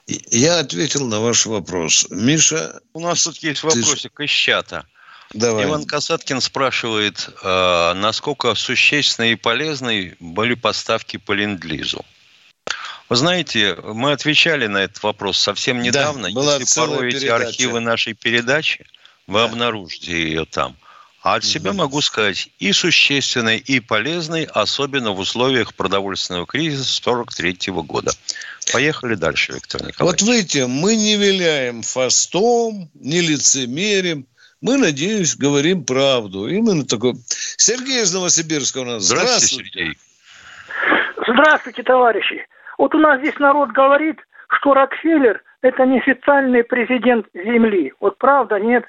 Я 0.07 0.61
ответил 0.61 1.07
на 1.07 1.21
ваш 1.21 1.47
вопрос. 1.47 2.07
Миша... 2.11 2.81
У 2.93 3.01
нас 3.01 3.25
тут 3.25 3.39
есть 3.39 3.65
вопросик 3.65 4.13
ты... 4.17 4.25
из 4.25 4.31
чата. 4.31 4.87
Давай. 5.35 5.65
Иван 5.65 5.85
Касаткин 5.85 6.41
спрашивает, 6.41 7.29
э, 7.43 7.93
насколько 7.95 8.55
существенны 8.55 9.33
и 9.33 9.35
полезны 9.35 10.17
были 10.21 10.55
поставки 10.55 11.17
по 11.17 11.33
ленд-лизу. 11.33 12.05
Вы 13.09 13.17
знаете, 13.17 13.77
мы 13.83 14.13
отвечали 14.13 14.67
на 14.67 14.79
этот 14.79 15.03
вопрос 15.03 15.39
совсем 15.39 15.81
недавно. 15.81 16.29
Да, 16.29 16.35
была 16.35 16.57
Если 16.57 16.81
пороете 16.81 17.33
архивы 17.33 17.81
нашей 17.81 18.15
передачи, 18.15 18.87
вы 19.27 19.41
да. 19.41 19.45
обнаружите 19.47 20.13
ее 20.13 20.45
там. 20.45 20.77
А 21.27 21.35
от 21.35 21.45
себя 21.45 21.73
могу 21.73 22.01
сказать, 22.03 22.51
и 22.61 22.71
существенной, 22.71 23.59
и 23.59 23.81
полезной, 23.81 24.45
особенно 24.45 25.11
в 25.11 25.19
условиях 25.19 25.75
продовольственного 25.75 26.47
кризиса 26.47 27.01
1943 27.01 27.83
года. 27.83 28.13
Поехали 28.73 29.17
дальше, 29.17 29.55
Виктор 29.55 29.85
Николаевич. 29.85 30.23
Вот 30.23 30.31
видите, 30.31 30.69
мы 30.69 30.95
не 30.95 31.17
виляем 31.17 31.83
фастом, 31.83 32.89
не 32.95 33.23
лицемерим. 33.23 34.25
мы, 34.61 34.77
надеюсь, 34.77 35.35
говорим 35.35 35.85
правду. 35.85 36.47
Именно 36.47 36.85
такой. 36.85 37.15
Сергей 37.57 38.03
из 38.03 38.15
Новосибирска 38.15 38.79
у 38.79 38.85
нас. 38.85 39.03
Здравствуйте, 39.03 39.65
Здравствуйте. 39.65 39.71
Сергей. 39.75 39.99
Здравствуйте, 41.27 41.83
товарищи. 41.83 42.47
Вот 42.79 42.95
у 42.95 42.99
нас 42.99 43.19
здесь 43.19 43.39
народ 43.41 43.73
говорит, 43.73 44.21
что 44.61 44.75
Рокфеллер– 44.75 45.43
это 45.63 45.87
неофициальный 45.87 46.63
президент 46.63 47.27
Земли. 47.35 47.93
Вот 47.99 48.17
правда, 48.17 48.61
нет? 48.61 48.85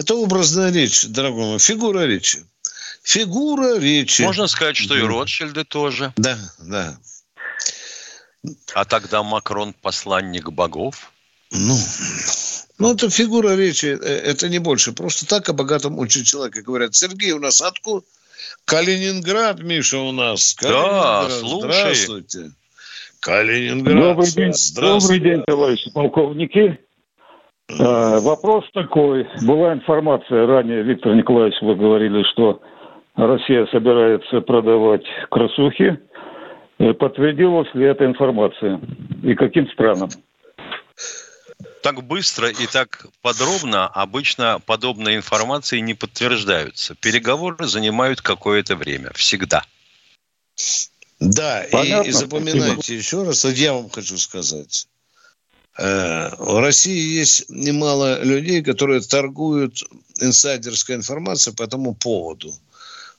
Это 0.00 0.14
образная 0.14 0.72
речь, 0.72 1.04
дорогой 1.08 1.44
мой, 1.44 1.58
фигура 1.58 2.06
речи. 2.06 2.42
Фигура 3.02 3.78
речи. 3.78 4.22
Можно 4.22 4.46
сказать, 4.46 4.78
что 4.78 4.96
и 4.96 5.02
Ротшильды 5.02 5.64
тоже. 5.64 6.14
Да, 6.16 6.38
да. 6.58 6.98
А 8.72 8.86
тогда 8.86 9.22
Макрон 9.22 9.74
посланник 9.74 10.48
богов? 10.52 11.12
Ну, 11.50 11.76
ну, 12.78 12.94
это 12.94 13.10
фигура 13.10 13.54
речи, 13.54 13.88
э, 13.88 14.20
это 14.30 14.48
не 14.48 14.58
больше. 14.58 14.92
Просто 14.92 15.26
так 15.26 15.50
о 15.50 15.52
богатом 15.52 15.98
очень 15.98 16.24
человеке 16.24 16.62
говорят. 16.62 16.94
Сергей, 16.94 17.32
у 17.32 17.38
нас 17.38 17.60
откуда? 17.60 18.02
Калининград, 18.64 19.60
Миша, 19.60 19.98
у 19.98 20.12
нас. 20.12 20.54
Калининград. 20.54 21.28
Да, 21.28 21.38
слушай. 21.40 21.68
Здравствуйте. 21.68 22.52
Калининград. 23.20 24.16
Добрый 24.16 24.30
день, 24.30 24.52
Добрый 24.76 25.20
день, 25.20 25.42
товарищи 25.46 25.90
полковники. 25.90 26.78
А, 27.78 28.20
вопрос 28.20 28.64
такой. 28.72 29.26
Была 29.42 29.72
информация 29.74 30.46
ранее, 30.46 30.82
Виктор 30.82 31.14
Николаевич, 31.14 31.56
вы 31.62 31.76
говорили, 31.76 32.22
что 32.32 32.60
Россия 33.16 33.66
собирается 33.66 34.40
продавать 34.40 35.04
красухи. 35.30 36.00
Э, 36.78 36.94
подтвердилась 36.94 37.68
ли 37.74 37.86
эта 37.86 38.06
информация? 38.06 38.80
И 39.22 39.34
каким 39.34 39.68
странам? 39.70 40.08
так 41.82 42.02
быстро 42.04 42.48
и 42.48 42.66
так 42.66 43.06
подробно 43.22 43.86
обычно 43.86 44.60
подобные 44.64 45.16
информации 45.16 45.78
не 45.80 45.94
подтверждаются. 45.94 46.94
Переговоры 46.94 47.66
занимают 47.66 48.20
какое-то 48.20 48.76
время, 48.76 49.12
всегда. 49.14 49.64
Да, 51.20 51.64
и, 51.64 52.08
и 52.08 52.10
запоминайте 52.12 52.96
еще 52.96 53.22
раз, 53.22 53.44
вот 53.44 53.54
я 53.54 53.74
вам 53.74 53.90
хочу 53.90 54.16
сказать. 54.18 54.86
Э, 55.78 56.30
в 56.38 56.60
России 56.60 57.18
есть 57.18 57.48
немало 57.48 58.22
людей, 58.22 58.62
которые 58.62 59.00
торгуют 59.00 59.82
инсайдерской 60.20 60.96
информацией 60.96 61.54
по 61.54 61.62
этому 61.62 61.94
поводу– 61.94 62.54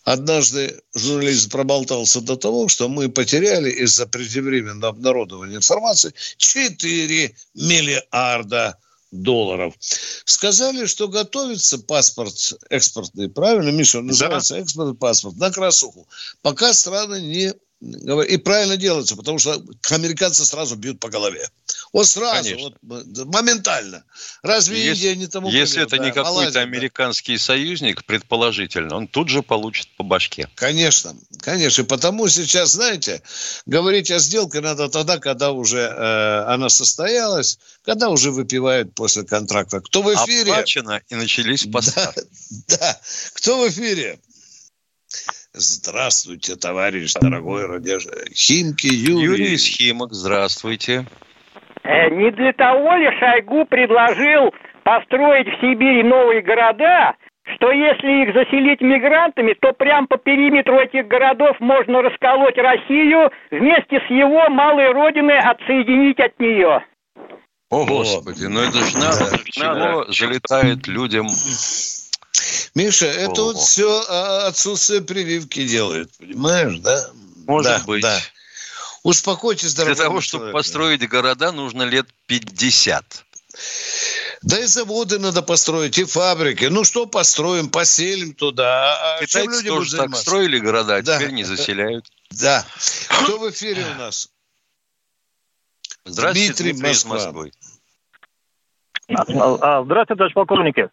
Однажды 0.03 0.81
журналист 0.95 1.51
проболтался 1.51 2.21
до 2.21 2.35
того, 2.35 2.67
что 2.67 2.89
мы 2.89 3.09
потеряли 3.09 3.69
из-за 3.69 4.07
преждевременного 4.07 4.89
обнародования 4.89 5.57
информации 5.57 6.13
4 6.37 7.35
миллиарда 7.53 8.77
долларов. 9.11 9.75
Сказали, 10.25 10.87
что 10.87 11.07
готовится 11.07 11.77
паспорт 11.77 12.53
экспортный, 12.69 13.29
правильно, 13.29 13.69
Миша, 13.69 13.99
он 13.99 14.07
называется 14.07 14.55
да. 14.55 14.61
экспортный 14.61 14.95
паспорт 14.95 15.35
на 15.35 15.51
красуху. 15.51 16.07
Пока 16.41 16.73
страны 16.73 17.21
не 17.21 17.53
и 18.27 18.37
правильно 18.37 18.77
делается, 18.77 19.15
потому 19.15 19.39
что 19.39 19.61
американцы 19.89 20.45
сразу 20.45 20.75
бьют 20.75 20.99
по 20.99 21.09
голове. 21.09 21.47
Вот 21.93 22.07
сразу, 22.07 22.55
вот, 22.57 22.77
моментально. 23.25 24.05
Разве 24.43 24.81
если, 24.81 25.07
Индия 25.07 25.15
не 25.17 25.27
тому 25.27 25.49
Если 25.49 25.73
пример, 25.73 25.87
это 25.87 25.97
да, 25.97 26.05
не 26.05 26.11
какой-то 26.11 26.61
американский 26.61 27.33
да. 27.33 27.43
союзник, 27.43 28.05
предположительно, 28.05 28.95
он 28.95 29.07
тут 29.09 29.27
же 29.27 29.43
получит 29.43 29.89
по 29.97 30.03
башке. 30.03 30.47
Конечно, 30.55 31.13
конечно. 31.41 31.83
Потому 31.83 32.29
сейчас, 32.29 32.71
знаете, 32.71 33.21
говорить 33.65 34.09
о 34.09 34.19
сделке 34.19 34.61
надо 34.61 34.87
тогда, 34.87 35.17
когда 35.17 35.51
уже 35.51 35.79
э, 35.79 36.43
она 36.47 36.69
состоялась, 36.69 37.59
когда 37.83 38.07
уже 38.07 38.31
выпивают 38.31 38.95
после 38.95 39.23
контракта. 39.23 39.81
Кто 39.81 40.01
в 40.01 40.13
эфире? 40.13 40.53
Оплачено 40.53 41.01
и 41.09 41.15
начались 41.15 41.65
поставки. 41.65 42.21
Да, 42.69 42.77
да. 42.77 43.01
Кто 43.33 43.59
в 43.59 43.69
эфире? 43.69 44.19
Здравствуйте, 45.53 46.55
товарищ 46.55 47.13
дорогой 47.15 47.65
Радеж... 47.65 48.07
Химки 48.33 48.87
Юрий. 48.87 49.23
Юрий 49.23 49.53
из 49.55 49.65
Химок, 49.65 50.13
здравствуйте. 50.13 51.05
Э, 51.83 52.09
не 52.09 52.31
для 52.31 52.53
того 52.53 52.95
ли 52.95 53.09
Шойгу 53.19 53.65
предложил 53.65 54.53
построить 54.83 55.47
в 55.47 55.61
Сибири 55.61 56.03
новые 56.03 56.41
города, 56.41 57.15
что 57.55 57.71
если 57.71 58.23
их 58.23 58.33
заселить 58.33 58.81
мигрантами, 58.81 59.53
то 59.59 59.73
прямо 59.73 60.07
по 60.07 60.17
периметру 60.17 60.79
этих 60.79 61.07
городов 61.07 61.59
можно 61.59 62.01
расколоть 62.01 62.57
Россию 62.57 63.31
вместе 63.49 63.99
с 63.99 64.09
его 64.09 64.49
малой 64.49 64.91
родиной 64.91 65.39
отсоединить 65.39 66.19
от 66.19 66.39
нее. 66.39 66.85
О, 67.69 67.85
Господи, 67.85 68.45
ну 68.45 68.59
это 68.61 68.77
же 68.77 68.97
надо, 68.97 69.37
чего 69.45 70.05
залетает 70.11 70.87
людям 70.87 71.27
Миша, 72.75 73.05
это 73.05 73.41
вот 73.41 73.57
все 73.57 74.01
а, 74.09 74.47
отсутствие 74.47 75.01
прививки 75.01 75.67
делает, 75.67 76.09
понимаешь, 76.17 76.79
да? 76.79 76.97
Может 77.47 77.71
да, 77.71 77.81
быть. 77.85 78.01
Да. 78.01 78.17
Успокойтесь, 79.03 79.73
дорогой 79.73 79.95
Для 79.95 80.03
того, 80.03 80.21
чтобы 80.21 80.51
построить 80.51 81.07
города, 81.07 81.51
нужно 81.51 81.83
лет 81.83 82.07
50. 82.27 83.25
Да 84.43 84.59
и 84.59 84.63
заводы 84.65 85.19
надо 85.19 85.41
построить, 85.41 85.97
и 85.97 86.03
фабрики. 86.03 86.65
Ну 86.65 86.83
что 86.83 87.05
построим, 87.05 87.69
поселим 87.69 88.33
туда. 88.33 88.93
А, 88.93 89.17
а 89.17 89.25
Китайцы 89.25 89.51
люди 89.51 89.69
тоже 89.69 89.97
так 89.97 90.15
строили 90.15 90.59
города, 90.59 90.95
а 90.95 91.01
да. 91.01 91.17
теперь 91.17 91.31
не 91.31 91.43
заселяют. 91.43 92.05
Да. 92.31 92.65
Кто 93.23 93.39
в 93.39 93.49
эфире 93.51 93.85
у 93.95 93.99
нас? 93.99 94.29
Здравствуйте, 96.05 96.47
Дмитрий, 96.47 96.71
Дмитрий 96.73 96.91
из 96.91 97.05
Москвы. 97.05 97.51
Здравствуйте, 99.07 100.15
товарищ 100.15 100.33
полковники. 100.33 100.89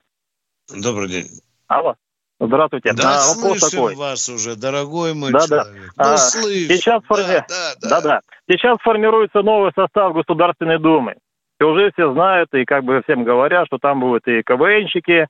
Добрый 0.68 1.09
день. 1.09 1.40
Алло. 1.68 1.97
Здравствуйте. 2.40 2.92
Да, 2.92 3.16
а, 3.16 3.35
вопрос 3.35 3.70
такой. 3.70 3.96
вас 3.96 4.29
уже, 4.29 4.55
дорогой 4.55 5.12
мой 5.12 5.33
да, 5.33 5.40
человек. 5.40 5.92
Да. 5.96 6.05
Ну, 6.05 6.12
а, 6.12 6.16
Сейчас, 6.16 7.03
форми... 7.05 7.24
да, 7.24 7.44
да, 7.48 7.74
да. 7.81 7.88
Да, 7.88 8.01
да. 8.01 8.20
Сейчас 8.48 8.79
формируется 8.81 9.42
новый 9.42 9.72
состав 9.74 10.14
Государственной 10.14 10.79
Думы. 10.79 11.16
И 11.61 11.64
уже 11.64 11.90
все 11.92 12.12
знают 12.12 12.55
и 12.55 12.64
как 12.64 12.85
бы 12.85 13.03
всем 13.03 13.24
говорят, 13.24 13.66
что 13.66 13.79
там 13.79 13.98
будут 13.98 14.29
и 14.29 14.42
КВНщики, 14.42 15.27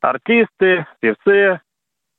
артисты, 0.00 0.86
певцы, 1.00 1.60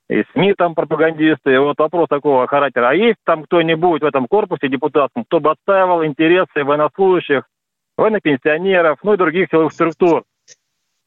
и 0.08 0.24
СМИ 0.32 0.54
там 0.54 0.76
пропагандисты. 0.76 1.54
И 1.54 1.58
вот 1.58 1.76
вопрос 1.78 2.08
такого 2.08 2.46
характера. 2.46 2.90
А 2.90 2.94
есть 2.94 3.18
там 3.24 3.42
кто-нибудь 3.44 4.02
в 4.02 4.06
этом 4.06 4.26
корпусе 4.28 4.68
депутатском, 4.68 5.24
кто 5.24 5.40
бы 5.40 5.50
отстаивал 5.50 6.04
интересы 6.04 6.62
военнослужащих, 6.62 7.42
военнопенсионеров, 7.96 9.00
ну 9.02 9.14
и 9.14 9.16
других 9.16 9.48
силовых 9.50 9.72
структур? 9.72 10.22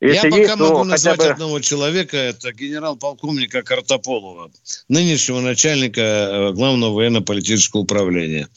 Если 0.01 0.31
Я 0.31 0.35
есть, 0.35 0.49
пока 0.49 0.63
могу 0.63 0.83
назвать 0.83 1.19
бы... 1.19 1.27
одного 1.27 1.59
человека, 1.59 2.17
это 2.17 2.51
генерал-полковника 2.51 3.61
Картополова, 3.61 4.51
нынешнего 4.89 5.41
начальника 5.41 6.01
э, 6.01 6.51
главного 6.53 6.95
военно-политического 6.95 7.81
управления. 7.81 8.49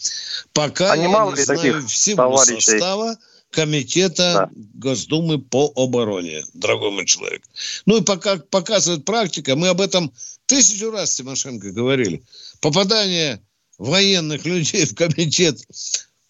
Пока 0.55 0.93
а 0.93 0.97
я 0.97 1.07
не 1.07 1.43
знаю 1.45 1.87
всего 1.87 2.17
товарищей? 2.17 2.61
состава 2.63 3.19
комитета 3.51 4.33
да. 4.33 4.51
Госдумы 4.75 5.39
по 5.39 5.71
обороне, 5.77 6.45
дорогой 6.55 6.91
мой 6.91 7.05
человек. 7.05 7.43
Ну 7.85 7.99
и 7.99 8.03
пока 8.03 8.37
показывает 8.37 9.05
практика, 9.05 9.55
мы 9.55 9.69
об 9.69 9.83
этом 9.83 10.13
тысячу 10.47 10.91
раз 10.91 11.15
Тимошенко 11.15 11.73
говорили. 11.73 12.23
Попадание 12.61 13.43
военных 13.77 14.47
людей 14.47 14.87
в 14.87 14.95
комитет 14.95 15.59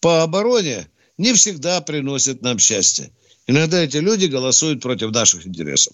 по 0.01 0.23
обороне 0.23 0.87
не 1.17 1.33
всегда 1.33 1.79
приносит 1.79 2.41
нам 2.41 2.59
счастье. 2.59 3.11
Иногда 3.47 3.83
эти 3.83 3.97
люди 3.97 4.25
голосуют 4.25 4.81
против 4.81 5.11
наших 5.11 5.45
интересов. 5.45 5.93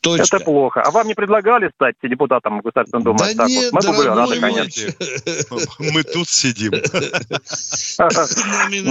Точка. 0.00 0.36
Это 0.36 0.44
плохо. 0.44 0.82
А 0.82 0.90
вам 0.90 1.08
не 1.08 1.14
предлагали 1.14 1.70
стать 1.74 1.96
депутатом 2.02 2.60
Государственного 2.60 3.04
Думы? 3.04 3.18
Да 3.18 3.34
так 3.34 3.48
нет, 3.48 3.72
вот. 3.72 3.84
Мы 3.84 3.96
были 3.96 4.08
рады, 4.08 4.40
конечно. 4.40 4.92
Мы 5.78 6.04
тут 6.04 6.28
сидим. 6.28 6.70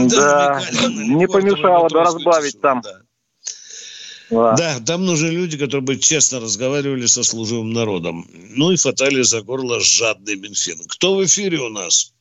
Да, 0.10 0.62
не 0.72 1.28
помешало 1.28 1.88
бы 1.88 2.00
разбавить 2.00 2.60
там. 2.60 2.82
Да, 4.30 4.80
там 4.86 5.06
нужны 5.06 5.28
люди, 5.28 5.58
которые 5.58 5.84
бы 5.84 5.96
честно 5.96 6.42
разговаривали 6.42 7.06
со 7.06 7.24
служивым 7.24 7.72
народом. 7.72 8.28
Ну 8.34 8.72
и 8.72 8.76
фатали 8.76 9.22
за 9.22 9.42
горло 9.42 9.80
жадный 9.80 10.36
Минфин. 10.36 10.80
Кто 10.90 11.16
в 11.16 11.24
эфире 11.24 11.60
у 11.60 11.70
нас? 11.70 12.14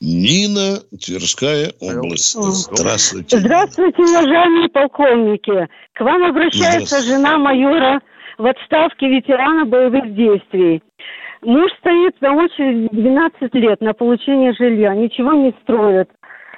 Нина, 0.00 0.80
Тверская 0.98 1.72
область. 1.80 2.32
Здравствуйте. 2.32 3.36
Здравствуйте, 3.36 4.02
уважаемые 4.02 4.68
полковники. 4.70 5.68
К 5.92 6.00
вам 6.00 6.24
обращается 6.24 7.02
жена 7.02 7.36
майора 7.36 8.00
в 8.38 8.46
отставке 8.46 9.08
ветерана 9.08 9.66
боевых 9.66 10.14
действий. 10.14 10.82
Муж 11.42 11.70
стоит 11.80 12.18
на 12.22 12.34
очереди 12.34 12.88
12 12.92 13.54
лет 13.54 13.80
на 13.82 13.92
получение 13.92 14.54
жилья, 14.54 14.94
ничего 14.94 15.34
не 15.34 15.54
строит. 15.62 16.08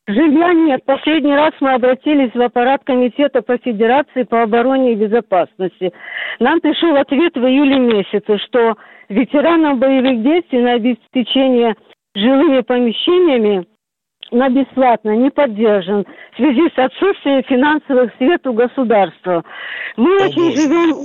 Жилья 0.06 0.52
нет. 0.52 0.84
Последний 0.84 1.34
раз 1.34 1.52
мы 1.60 1.74
обратились 1.74 2.34
в 2.34 2.40
аппарат 2.40 2.82
Комитета 2.84 3.42
по 3.42 3.56
Федерации 3.58 4.24
по 4.24 4.42
обороне 4.42 4.92
и 4.92 4.96
безопасности. 4.96 5.92
Нам 6.40 6.60
пришел 6.60 6.96
ответ 6.96 7.34
в 7.34 7.44
июле 7.44 7.78
месяце, 7.78 8.38
что 8.46 8.76
ветеранам 9.08 9.78
боевых 9.78 10.22
действий 10.22 10.60
на 10.60 10.72
обеспечение 10.72 11.76
жилыми 12.14 12.60
помещениями 12.60 13.66
на 14.30 14.48
бесплатно 14.48 15.14
не 15.16 15.30
поддержан 15.30 16.04
в 16.32 16.36
связи 16.36 16.68
с 16.74 16.78
отсутствием 16.78 17.42
финансовых 17.44 18.12
средств 18.18 18.46
у 18.46 18.52
государства. 18.52 19.44
Мы 19.96 20.22
О, 20.22 20.24
очень 20.26 20.50
Боже. 20.50 20.56
живем... 20.56 20.96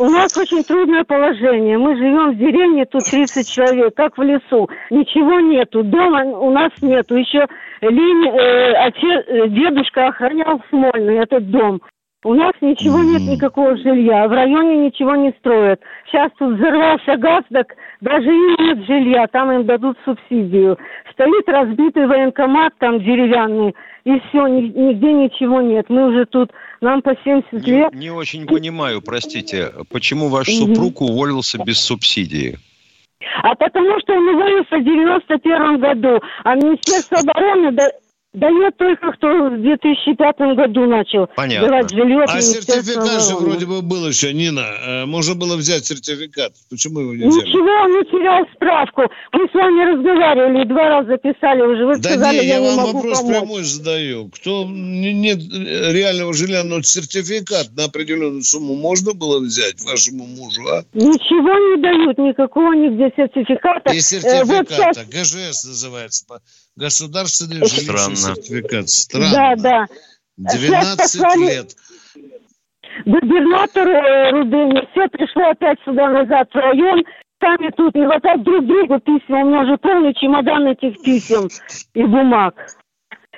У 0.00 0.10
нас 0.10 0.36
очень 0.36 0.62
трудное 0.62 1.02
положение. 1.02 1.76
Мы 1.76 1.96
живем 1.96 2.32
в 2.32 2.38
деревне, 2.38 2.84
тут 2.86 3.02
30 3.02 3.50
человек, 3.50 3.94
как 3.96 4.16
в 4.16 4.22
лесу. 4.22 4.68
Ничего 4.90 5.40
нету, 5.40 5.82
дома 5.82 6.24
у 6.24 6.52
нас 6.52 6.70
нету. 6.80 7.16
Еще 7.16 7.46
линь, 7.80 8.28
э, 8.28 8.72
отец, 8.74 9.24
э, 9.26 9.48
дедушка 9.48 10.06
охранял 10.06 10.62
Смольный 10.70 11.16
этот 11.16 11.50
дом. 11.50 11.80
У 12.24 12.34
нас 12.34 12.52
ничего 12.60 12.98
нет 12.98 13.22
никакого 13.22 13.76
жилья, 13.76 14.26
в 14.26 14.32
районе 14.32 14.86
ничего 14.86 15.14
не 15.14 15.30
строят. 15.38 15.80
Сейчас 16.06 16.32
тут 16.36 16.56
взорвался 16.56 17.16
газ, 17.16 17.44
так 17.52 17.68
даже 18.00 18.26
и 18.26 18.62
нет 18.62 18.84
жилья, 18.86 19.28
там 19.28 19.52
им 19.52 19.64
дадут 19.66 19.96
субсидию. 20.04 20.76
Стоит 21.12 21.48
разбитый 21.48 22.08
военкомат 22.08 22.72
там 22.78 22.98
деревянный, 22.98 23.72
и 24.02 24.18
все, 24.18 24.48
нигде 24.48 25.12
ничего 25.12 25.60
нет. 25.60 25.86
Мы 25.88 26.08
уже 26.08 26.26
тут, 26.26 26.50
нам 26.80 27.02
по 27.02 27.14
70 27.22 27.52
не, 27.52 27.60
лет. 27.60 27.94
Не 27.94 28.10
очень 28.10 28.46
понимаю, 28.46 29.00
простите, 29.00 29.70
почему 29.92 30.28
ваш 30.28 30.48
супруг 30.48 31.00
уволился 31.00 31.58
без 31.64 31.78
субсидии? 31.78 32.58
А 33.42 33.54
потому 33.54 34.00
что 34.00 34.14
он 34.14 34.28
уволился 34.28 34.76
в 34.76 34.82
91 34.82 35.78
году, 35.78 36.20
а 36.42 36.54
Министерство 36.56 37.18
обороны 37.18 37.70
Дает 38.34 38.76
только 38.76 39.12
кто 39.12 39.26
в 39.48 39.62
2005 39.62 40.38
году 40.54 40.86
начал 40.86 41.28
Понятно. 41.34 41.66
давать 41.66 41.90
жилье. 41.90 42.24
А 42.28 42.40
сертификат 42.42 43.22
же 43.22 43.36
вроде 43.36 43.64
бы 43.64 43.80
был 43.80 44.06
еще, 44.06 44.34
Нина. 44.34 44.60
Э, 44.60 45.04
можно 45.06 45.34
было 45.34 45.56
взять 45.56 45.86
сертификат. 45.86 46.52
Почему 46.68 47.00
его 47.00 47.14
не 47.14 47.26
взяли? 47.26 47.48
Ничего, 47.48 47.70
он 47.84 47.90
не 47.92 48.04
терял 48.10 48.46
справку. 48.54 49.02
Мы 49.32 49.48
с 49.48 49.54
вами 49.54 49.94
разговаривали, 49.94 50.68
два 50.68 50.88
раза 50.90 51.16
писали 51.16 51.62
уже. 51.62 51.86
Вы 51.86 51.96
да 51.96 52.10
сказали, 52.10 52.40
не, 52.40 52.46
я, 52.48 52.58
я 52.58 52.60
вам 52.60 52.76
могу 52.76 52.98
вопрос 52.98 53.18
помочь. 53.18 53.36
прямой 53.38 53.62
задаю. 53.62 54.28
Кто 54.28 54.66
нет 54.68 55.38
реального 55.40 56.34
жилья, 56.34 56.64
но 56.64 56.82
сертификат 56.82 57.74
на 57.74 57.84
определенную 57.84 58.42
сумму 58.42 58.74
можно 58.74 59.14
было 59.14 59.40
взять 59.40 59.80
вашему 59.84 60.26
мужу, 60.26 60.68
а? 60.68 60.84
Ничего 60.92 61.76
не 61.76 61.82
дают, 61.82 62.18
никакого 62.18 62.74
нигде 62.74 63.10
сертификата. 63.16 63.90
И 63.90 64.00
сертификата, 64.00 64.36
э, 64.36 64.44
вот 64.44 64.68
сейчас... 64.68 64.98
ГЖС 65.08 65.64
называется 65.64 66.26
Государственный 66.78 67.66
жилищный 67.66 68.16
сертификат. 68.16 68.88
Странно. 68.88 69.56
Да, 69.56 69.56
да. 69.56 69.86
12 70.36 71.36
лет. 71.38 71.74
Губернатор 73.04 73.88
э, 73.88 74.30
Рудыни, 74.30 74.88
все 74.92 75.08
пришло 75.08 75.50
опять 75.50 75.78
сюда 75.84 76.08
назад 76.08 76.48
в 76.52 76.56
район, 76.56 77.04
сами 77.40 77.70
тут 77.76 77.94
не 77.94 78.04
хватает 78.06 78.42
друг 78.42 78.66
другу 78.66 79.00
письма, 79.00 79.40
у 79.40 79.48
меня 79.48 79.60
уже 79.62 79.76
полный 79.78 80.14
чемодан 80.14 80.66
этих 80.68 81.00
писем 81.02 81.48
и 81.94 82.02
бумаг. 82.02 82.54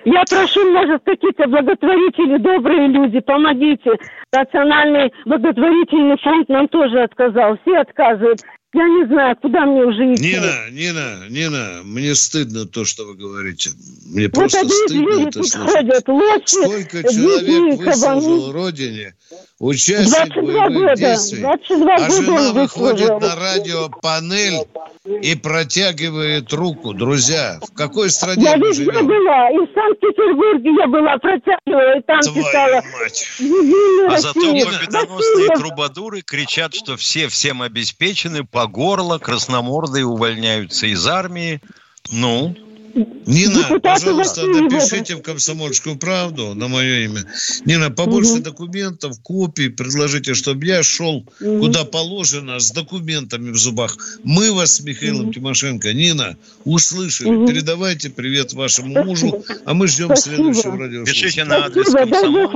Я 0.05 0.23
прошу, 0.29 0.71
может, 0.73 1.03
какие-то 1.05 1.47
благотворители, 1.47 2.39
добрые 2.39 2.89
люди, 2.89 3.21
помогите. 3.21 3.91
Национальный 4.33 5.13
благотворительный 5.27 6.17
фонд 6.19 6.49
нам 6.49 6.69
тоже 6.69 7.03
отказал. 7.03 7.59
Все 7.63 7.79
отказывают. 7.79 8.41
Я 8.73 8.85
не 8.89 9.07
знаю, 9.07 9.37
куда 9.43 9.67
мне 9.67 9.85
уже 9.85 10.15
идти. 10.15 10.33
Нина, 10.33 10.71
Нина, 10.71 11.29
Нина, 11.29 11.81
мне 11.83 12.15
стыдно 12.15 12.67
то, 12.67 12.85
что 12.85 13.05
вы 13.05 13.15
говорите. 13.15 13.71
Мне 14.07 14.27
вот 14.27 14.35
просто 14.35 14.69
стыдно 14.69 15.27
это 15.27 15.43
слушать. 15.43 15.73
Ходят, 15.73 16.09
лошадь, 16.09 16.49
Сколько 16.49 17.03
человек 17.03 17.81
выслужил 17.81 18.53
Родине, 18.53 19.15
участник 19.59 20.37
боевых 20.37 20.73
года, 20.73 20.97
действий, 20.97 21.45
а 21.45 22.11
жена 22.11 22.53
выходит 22.53 23.21
на 23.21 23.35
радио 23.35 23.89
панель 23.89 24.65
и 25.05 25.35
протягивает 25.35 26.53
руку. 26.53 26.95
Друзья, 26.95 27.59
в 27.67 27.75
какой 27.75 28.11
стране 28.11 28.45
я 28.45 28.57
мы 28.57 28.73
живем? 28.73 28.95
Я 28.95 29.03
была, 29.03 29.51
и 29.51 29.57
в 29.59 29.75
Санкт-Петербурге 29.75 30.71
я 30.79 30.87
была, 30.87 31.19
протягивала, 31.19 31.99
и 31.99 32.03
там 32.03 32.21
Твою 32.21 32.45
писала. 32.45 32.83
мать. 33.01 33.27
А 34.11 34.19
зато 34.19 34.41
победоносные 34.41 35.49
трубадуры 35.57 36.23
кричат, 36.23 36.75
что 36.75 36.97
все 36.97 37.27
всем 37.29 37.63
обеспечены, 37.63 38.45
по 38.45 38.60
горло, 38.67 39.19
красномордые 39.19 40.07
увольняются 40.07 40.87
из 40.87 41.07
армии. 41.07 41.61
Ну, 42.11 42.55
Нина, 42.95 43.63
Депутаты 43.63 43.81
пожалуйста, 43.81 44.47
напишите 44.47 45.17
в 45.17 45.23
«Комсомольскую 45.23 45.97
правду» 45.97 46.55
на 46.55 46.69
мое 46.69 47.05
имя. 47.05 47.25
Нина, 47.65 47.91
побольше 47.91 48.35
угу. 48.35 48.43
документов, 48.43 49.21
копий 49.23 49.69
предложите, 49.69 50.35
чтобы 50.35 50.67
я 50.67 50.83
шел 50.83 51.27
угу. 51.41 51.61
куда 51.61 51.85
положено 51.85 52.59
с 52.59 52.71
документами 52.73 53.51
в 53.51 53.57
зубах. 53.57 53.97
Мы 54.25 54.53
вас 54.53 54.77
с 54.77 54.81
Михаилом 54.81 55.27
угу. 55.27 55.35
Тимошенко, 55.35 55.93
Нина, 55.93 56.37
услышали. 56.65 57.29
Угу. 57.29 57.47
Передавайте 57.47 58.11
привет 58.11 58.53
вашему 58.53 59.05
мужу, 59.05 59.45
а 59.65 59.75
мы 59.75 59.87
ждем 59.87 60.07
Спасибо. 60.07 60.37
следующего 60.37 60.77
радио. 60.77 61.05
Пишите 61.05 61.45
на 61.45 61.67
адрес 61.67 61.93
«Комсомолки». 61.93 62.55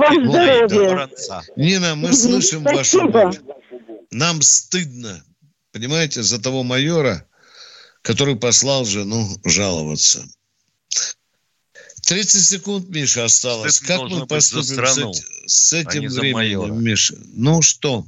Нина, 1.55 1.95
мы 1.95 2.13
слышим 2.13 2.61
Спасибо. 2.61 3.07
вашу 3.07 3.39
Нам 4.11 4.41
стыдно, 4.41 5.23
понимаете, 5.75 6.23
за 6.23 6.39
того 6.39 6.63
майора, 6.63 7.27
который 8.01 8.37
послал 8.37 8.85
жену 8.85 9.37
жаловаться. 9.43 10.25
30 12.03 12.45
секунд, 12.45 12.87
Миша, 12.87 13.25
осталось. 13.25 13.81
как 13.81 13.99
мы 14.03 14.25
поступим 14.25 14.63
страну, 14.63 15.13
с, 15.13 15.23
с 15.47 15.73
этим 15.73 16.05
а 16.05 16.09
временем, 16.09 16.81
Миша? 16.81 17.17
Ну 17.33 17.61
что? 17.61 18.07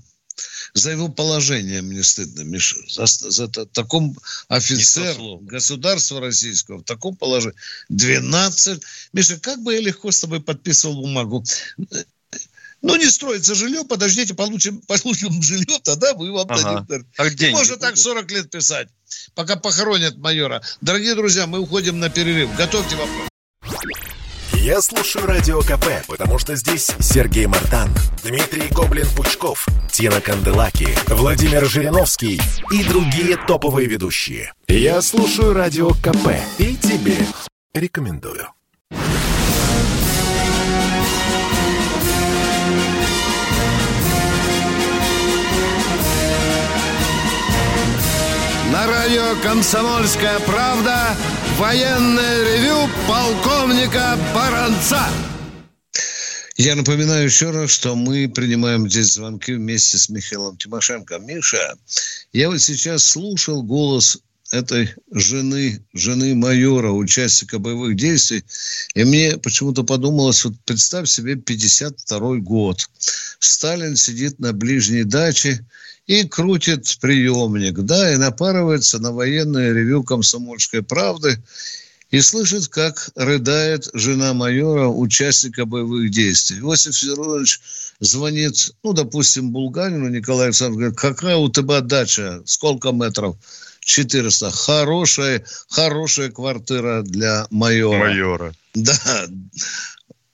За 0.75 0.91
его 0.91 1.09
положение 1.09 1.81
мне 1.81 2.03
стыдно, 2.03 2.43
Миша. 2.43 2.77
За, 2.87 3.05
за 3.05 3.47
таком 3.49 4.17
офицер 4.47 5.17
государства 5.41 6.21
российского 6.21 6.77
в 6.77 6.83
таком 6.83 7.17
положении. 7.17 7.57
12. 7.89 8.81
Миша, 9.11 9.39
как 9.41 9.61
бы 9.61 9.73
я 9.73 9.81
легко 9.81 10.11
с 10.11 10.21
тобой 10.21 10.39
подписывал 10.39 11.01
бумагу. 11.01 11.43
Ну, 12.81 12.95
не 12.95 13.09
строится 13.09 13.55
жилье, 13.55 13.83
подождите, 13.83 14.33
получим, 14.33 14.81
получим 14.81 15.41
жилье, 15.41 15.79
тогда 15.83 16.13
мы 16.13 16.31
вам 16.31 16.47
ага. 16.49 16.85
дадим. 16.87 17.07
А 17.17 17.29
деньги 17.29 17.55
Можно 17.55 17.77
так 17.77 17.97
40 17.97 18.31
лет 18.31 18.51
писать, 18.51 18.87
пока 19.33 19.55
похоронят 19.55 20.17
майора. 20.17 20.61
Дорогие 20.81 21.15
друзья, 21.15 21.47
мы 21.47 21.59
уходим 21.59 21.99
на 21.99 22.09
перерыв. 22.09 22.55
Готовьте 22.55 22.95
вопрос. 22.95 23.27
Я 24.53 24.81
слушаю 24.81 25.25
Радио 25.25 25.61
КП, 25.61 25.85
потому 26.07 26.37
что 26.39 26.55
здесь 26.57 26.91
Сергей 26.99 27.45
Мартан, 27.45 27.89
Дмитрий 28.23 28.67
Гоблин-Пучков, 28.69 29.65
Тина 29.91 30.19
Канделаки, 30.19 30.89
Владимир 31.07 31.65
Жириновский 31.65 32.41
и 32.71 32.83
другие 32.83 33.37
топовые 33.47 33.87
ведущие. 33.87 34.53
Я 34.67 35.01
слушаю 35.01 35.53
Радио 35.53 35.91
КП 35.91 36.35
и 36.57 36.75
тебе 36.75 37.15
рекомендую. 37.73 38.49
На 48.77 48.85
радио 48.85 49.35
«Комсомольская 49.41 50.39
правда» 50.41 51.17
военное 51.57 52.43
ревю 52.43 52.87
полковника 53.07 54.15
Баранца. 54.35 55.01
Я 56.57 56.75
напоминаю 56.75 57.25
еще 57.25 57.49
раз, 57.49 57.71
что 57.71 57.95
мы 57.95 58.29
принимаем 58.29 58.87
здесь 58.87 59.13
звонки 59.13 59.53
вместе 59.53 59.97
с 59.97 60.09
Михаилом 60.09 60.57
Тимошенко. 60.57 61.17
Миша, 61.17 61.75
я 62.33 62.49
вот 62.49 62.61
сейчас 62.61 63.03
слушал 63.03 63.63
голос 63.63 64.19
этой 64.51 64.93
жены, 65.11 65.85
жены 65.93 66.35
майора, 66.35 66.91
участника 66.91 67.59
боевых 67.59 67.95
действий, 67.95 68.43
и 68.95 69.03
мне 69.03 69.37
почему-то 69.37 69.83
подумалось, 69.83 70.45
вот 70.45 70.53
представь 70.65 71.09
себе 71.09 71.35
52 71.35 72.37
год. 72.37 72.89
Сталин 73.39 73.95
сидит 73.95 74.39
на 74.39 74.53
ближней 74.53 75.03
даче 75.03 75.65
и 76.05 76.23
крутит 76.23 76.97
приемник, 77.01 77.79
да, 77.79 78.13
и 78.13 78.17
напарывается 78.17 78.99
на 78.99 79.11
военное 79.11 79.73
ревю 79.73 80.03
комсомольской 80.03 80.81
правды 80.81 81.41
и 82.09 82.21
слышит, 82.21 82.69
как 82.69 83.09
рыдает 83.15 83.89
жена 83.93 84.33
майора, 84.33 84.87
участника 84.87 85.65
боевых 85.65 86.09
действий. 86.09 86.59
Иосиф 86.59 86.95
Федорович 86.95 87.59
звонит, 87.99 88.73
ну, 88.83 88.93
допустим, 88.93 89.51
Булганину 89.51 90.07
Николаю 90.07 90.45
Александровичу, 90.45 90.79
говорит, 90.79 90.99
какая 90.99 91.35
у 91.35 91.51
тебя 91.51 91.81
дача, 91.81 92.41
сколько 92.45 92.91
метров? 92.91 93.35
400. 93.87 94.51
Хорошая, 94.51 95.43
хорошая 95.69 96.29
квартира 96.29 97.01
для 97.03 97.47
майора. 97.49 97.97
Майора. 97.97 98.53
Да. 98.75 99.27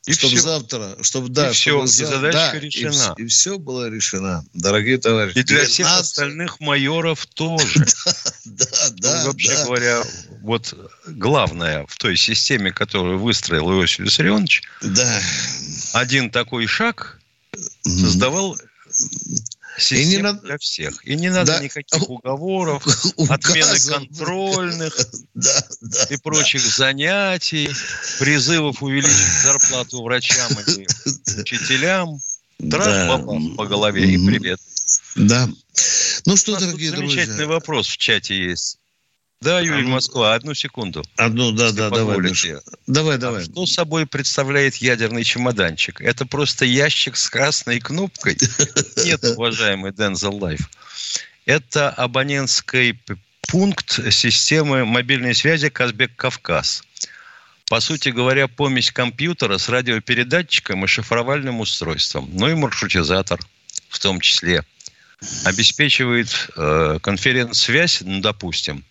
И 0.06 0.12
чтобы 0.12 0.34
все. 0.34 0.42
завтра, 0.42 0.98
чтобы 1.02 1.30
да, 1.30 1.52
и 1.52 1.54
чтобы 1.54 1.86
все, 1.86 2.06
за... 2.06 2.12
и 2.12 2.16
задача 2.16 2.52
да, 2.52 2.60
решена. 2.60 3.16
И, 3.18 3.22
и 3.22 3.28
все 3.28 3.58
было 3.58 3.90
решено, 3.90 4.44
дорогие 4.54 4.98
товарищи. 4.98 5.38
И 5.38 5.44
для 5.44 5.58
12... 5.60 5.72
всех 5.72 5.88
остальных 5.88 6.60
майоров 6.60 7.26
тоже. 7.28 7.86
Да, 8.46 8.66
да, 8.98 9.22
ну, 9.22 9.28
Вообще 9.28 9.64
говоря, 9.64 10.04
вот 10.42 10.76
главное 11.08 11.86
в 11.88 11.98
той 11.98 12.18
системе, 12.18 12.72
которую 12.72 13.18
выстроил 13.18 13.72
Иосиф 13.72 14.00
Виссарионович, 14.00 14.64
да. 14.82 15.22
один 15.94 16.30
такой 16.30 16.68
шаг 16.68 17.20
создавал 17.84 18.58
Система 19.78 20.02
и 20.02 20.06
не 20.06 20.18
надо... 20.22 20.42
для 20.42 20.58
всех. 20.58 21.08
И 21.08 21.16
не 21.16 21.30
надо 21.30 21.54
да. 21.54 21.64
никаких 21.64 22.10
уговоров, 22.10 22.86
отмены 23.30 23.80
контрольных 23.90 24.96
да, 25.34 25.68
да, 25.82 26.04
и 26.10 26.18
прочих 26.18 26.64
да. 26.64 26.70
занятий, 26.70 27.70
призывов 28.20 28.84
увеличить 28.84 29.42
зарплату 29.44 30.04
врачам 30.04 30.52
или 30.68 30.88
учителям. 31.42 32.20
Траж 32.60 32.86
да. 32.86 33.18
по 33.58 33.66
голове 33.66 34.06
и 34.06 34.26
привет. 34.26 34.60
Да. 35.16 35.50
Ну 36.26 36.38
что, 36.38 36.58
дорогие 36.58 36.92
друзья. 36.92 37.26
Замечательный 37.26 37.48
вопрос 37.48 37.88
в 37.88 37.98
чате 37.98 38.38
есть. 38.38 38.80
Да, 39.44 39.60
Юрий 39.60 39.84
Москва, 39.84 40.34
одну 40.34 40.54
секунду. 40.54 41.04
Одну, 41.18 41.52
да, 41.52 41.72
да, 41.72 41.90
давай. 41.90 42.18
Давай, 42.88 43.18
давай. 43.18 43.42
А 43.42 43.46
что 43.46 43.66
собой 43.66 44.06
представляет 44.06 44.76
ядерный 44.76 45.24
чемоданчик? 45.24 46.02
Это 46.02 46.26
просто 46.26 46.66
ящик 46.66 47.16
с 47.16 47.30
красной 47.30 47.80
кнопкой? 47.80 48.38
Нет, 49.06 49.24
уважаемый 49.24 49.92
Дензел 49.92 50.36
Лайф. 50.36 50.70
Это 51.46 51.90
абонентский 51.90 53.00
пункт 53.48 54.00
системы 54.14 54.86
мобильной 54.86 55.36
связи 55.36 55.68
Казбек-Кавказ. 55.68 56.84
По 57.68 57.80
сути 57.80 58.10
говоря, 58.10 58.48
помесь 58.48 58.92
компьютера 58.92 59.58
с 59.58 59.70
радиопередатчиком 59.70 60.86
и 60.86 60.88
шифровальным 60.88 61.60
устройством. 61.60 62.30
Ну 62.34 62.50
и 62.50 62.54
маршрутизатор 62.54 63.40
в 63.90 64.00
том 64.00 64.20
числе. 64.20 64.64
Обеспечивает 65.46 66.50
э, 66.58 67.00
конференц-связь, 67.02 68.02
ну, 68.02 68.20
допустим, 68.20 68.84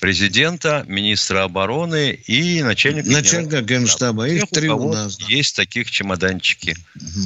президента, 0.00 0.84
министра 0.86 1.44
обороны 1.44 2.12
и 2.12 2.62
начальника, 2.62 3.10
начальника 3.10 3.60
генштаба. 3.62 4.28
Их 4.28 4.48
три 4.50 4.68
у 4.68 4.92
нас. 4.92 5.16
Да. 5.16 5.26
Есть 5.28 5.56
таких 5.56 5.90
чемоданчики. 5.90 6.76
Угу. 6.96 7.22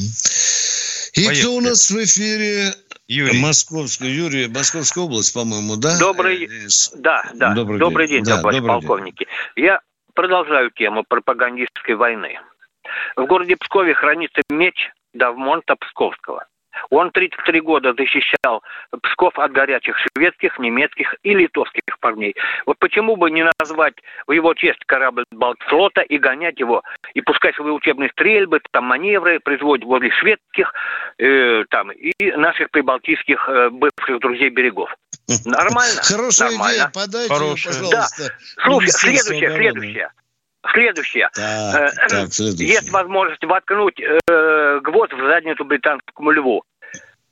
И 1.14 1.27
Поехали. 1.27 1.40
кто 1.40 1.55
у 1.55 1.61
нас 1.61 1.90
в 1.90 2.05
эфире? 2.05 2.75
Юрий. 3.09 3.40
Московская, 3.40 4.09
Юрий, 4.09 4.46
Московская 4.46 5.01
область, 5.01 5.35
по-моему, 5.35 5.77
да? 5.77 5.99
Добрый, 5.99 6.44
э, 6.44 6.68
да, 6.94 7.29
да. 7.35 7.55
Добрый, 7.55 7.81
добрый 7.81 8.07
день, 8.07 8.18
день 8.18 8.25
да, 8.25 8.37
товарищ 8.37 8.59
добрый 8.61 8.81
полковники. 8.81 9.27
День. 9.57 9.64
Я 9.66 9.81
продолжаю 10.14 10.70
тему 10.70 11.05
пропагандистской 11.09 11.96
войны. 11.96 12.38
В 13.16 13.27
городе 13.27 13.57
Пскове 13.57 13.94
хранится 13.94 14.42
меч 14.49 14.90
Давмонта 15.12 15.75
Псковского. 15.75 16.46
Он 16.90 17.11
33 17.11 17.61
года 17.61 17.94
защищал 17.94 18.62
Псков 19.02 19.38
от 19.38 19.52
горячих 19.52 19.96
шведских, 19.98 20.59
немецких 20.59 21.14
и 21.22 21.35
литовских 21.35 21.83
парней. 22.00 22.35
Вот 22.66 22.78
почему 22.78 23.16
бы 23.16 23.30
не 23.30 23.48
назвать 23.61 23.94
в 24.26 24.33
его 24.33 24.54
честь 24.54 24.85
корабль 24.87 25.24
Балтфлота 25.30 26.00
и 26.02 26.18
гонять 26.18 26.59
его, 26.59 26.83
и 27.14 27.20
пускать 27.20 27.54
свои 27.56 27.70
учебные 27.70 28.11
стрельбы, 28.11 28.61
там 28.70 28.85
маневры 28.85 29.40
производить 29.40 29.87
возле 29.87 30.11
шведских 30.11 30.72
э, 31.18 31.64
там, 31.70 31.90
и 31.92 32.12
наших 32.37 32.70
прибалтийских 32.70 33.48
э, 33.48 33.70
бывших 33.70 34.20
друзей 34.20 34.50
берегов. 34.50 34.94
Нормально? 35.44 36.00
Хорошая 36.02 36.50
Нормально. 36.50 36.76
идея, 36.76 36.90
подайте, 36.94 37.35
Хорошая. 37.35 37.74
пожалуйста. 37.74 38.22
Да. 38.24 38.64
Слушай, 38.64 38.88
следующее, 38.90 39.54
следующее. 39.54 40.11
Следующее. 40.73 41.31
Так, 41.35 41.92
э, 41.92 42.09
так, 42.09 42.33
следующее. 42.33 42.68
Есть 42.68 42.90
возможность 42.90 43.42
воткнуть 43.44 44.01
э, 44.01 44.81
гвоздь 44.83 45.12
в 45.12 45.27
задницу 45.27 45.64
британскому 45.64 46.31
льву. 46.31 46.62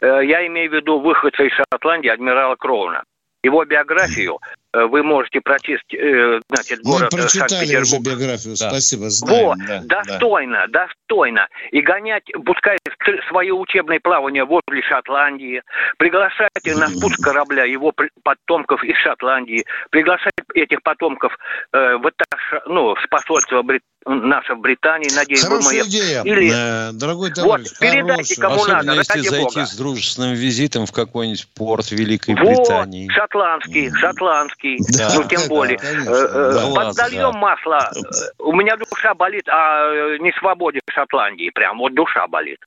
Э, 0.01 0.21
я 0.25 0.47
имею 0.47 0.71
в 0.71 0.75
виду 0.75 0.99
выходца 0.99 1.43
из 1.43 1.53
Шотландии 1.53 2.09
адмирала 2.09 2.57
Кроуна. 2.57 3.03
Его 3.43 3.65
биографию 3.65 4.39
вы 4.75 5.03
можете 5.03 5.41
прочесть, 5.41 5.95
э, 5.95 6.41
значит, 6.51 6.81
город 6.83 7.09
Мы 7.13 7.19
прочитали 7.19 7.77
уже 7.77 7.99
биографию, 8.01 8.55
да. 8.59 8.69
спасибо, 8.69 9.09
знаем. 9.09 9.47
Вот, 9.47 9.59
да, 9.67 10.03
достойно, 10.05 10.67
да. 10.69 10.87
достойно. 10.87 11.49
И 11.71 11.81
гонять, 11.81 12.25
пускай 12.45 12.77
свое 13.29 13.55
учебное 13.55 13.99
плавание 13.99 14.45
возле 14.45 14.83
Шотландии, 14.83 15.63
приглашать 15.97 16.51
на 16.67 16.89
спуск 16.89 17.23
корабля 17.23 17.65
его 17.65 17.93
потомков 18.23 18.85
из 18.85 18.97
Шотландии, 18.99 19.65
приглашать 19.91 20.35
этих 20.55 20.83
потомков 20.83 21.33
э, 21.73 21.97
в 21.97 22.09
этаж, 22.09 22.63
ну, 22.67 22.95
с 22.97 23.07
посольства 23.09 23.63
Брит... 23.63 23.83
наше 24.05 24.55
в 24.55 24.61
Британии, 24.61 25.09
надеюсь, 25.15 25.45
Хорошая 25.45 25.83
мы... 25.83 25.89
идея, 25.89 26.23
Или... 26.25 26.53
э, 26.53 26.93
дорогой 26.93 27.31
товарищ. 27.33 27.69
Вот, 27.71 27.79
передайте 27.79 28.41
кому 28.41 28.57
Особенно 28.57 28.83
надо, 28.83 28.99
если 28.99 29.21
зайти 29.21 29.55
Бога. 29.55 29.67
с 29.67 29.77
дружественным 29.77 30.35
визитом 30.35 30.85
в 30.85 30.93
какой-нибудь 30.93 31.49
порт 31.55 31.91
Великой 31.91 32.35
вот, 32.35 32.45
Британии. 32.45 33.09
шотландский, 33.09 33.91
шотландский 33.95 34.58
Зеленский, 34.59 34.79
да, 34.97 35.15
ну 35.15 35.25
тем 35.25 35.49
более. 35.49 35.79
Да, 35.79 35.89
э, 35.89 36.53
да, 36.53 36.75
Подольем 36.75 37.33
да. 37.33 37.39
масла. 37.39 37.91
У 38.39 38.53
меня 38.53 38.77
душа 38.77 39.15
болит, 39.15 39.49
а 39.49 40.17
не 40.19 40.33
свободе 40.39 40.81
Шотландии 40.91 41.51
прям. 41.51 41.79
Вот 41.79 41.95
душа 41.95 42.27
болит. 42.27 42.61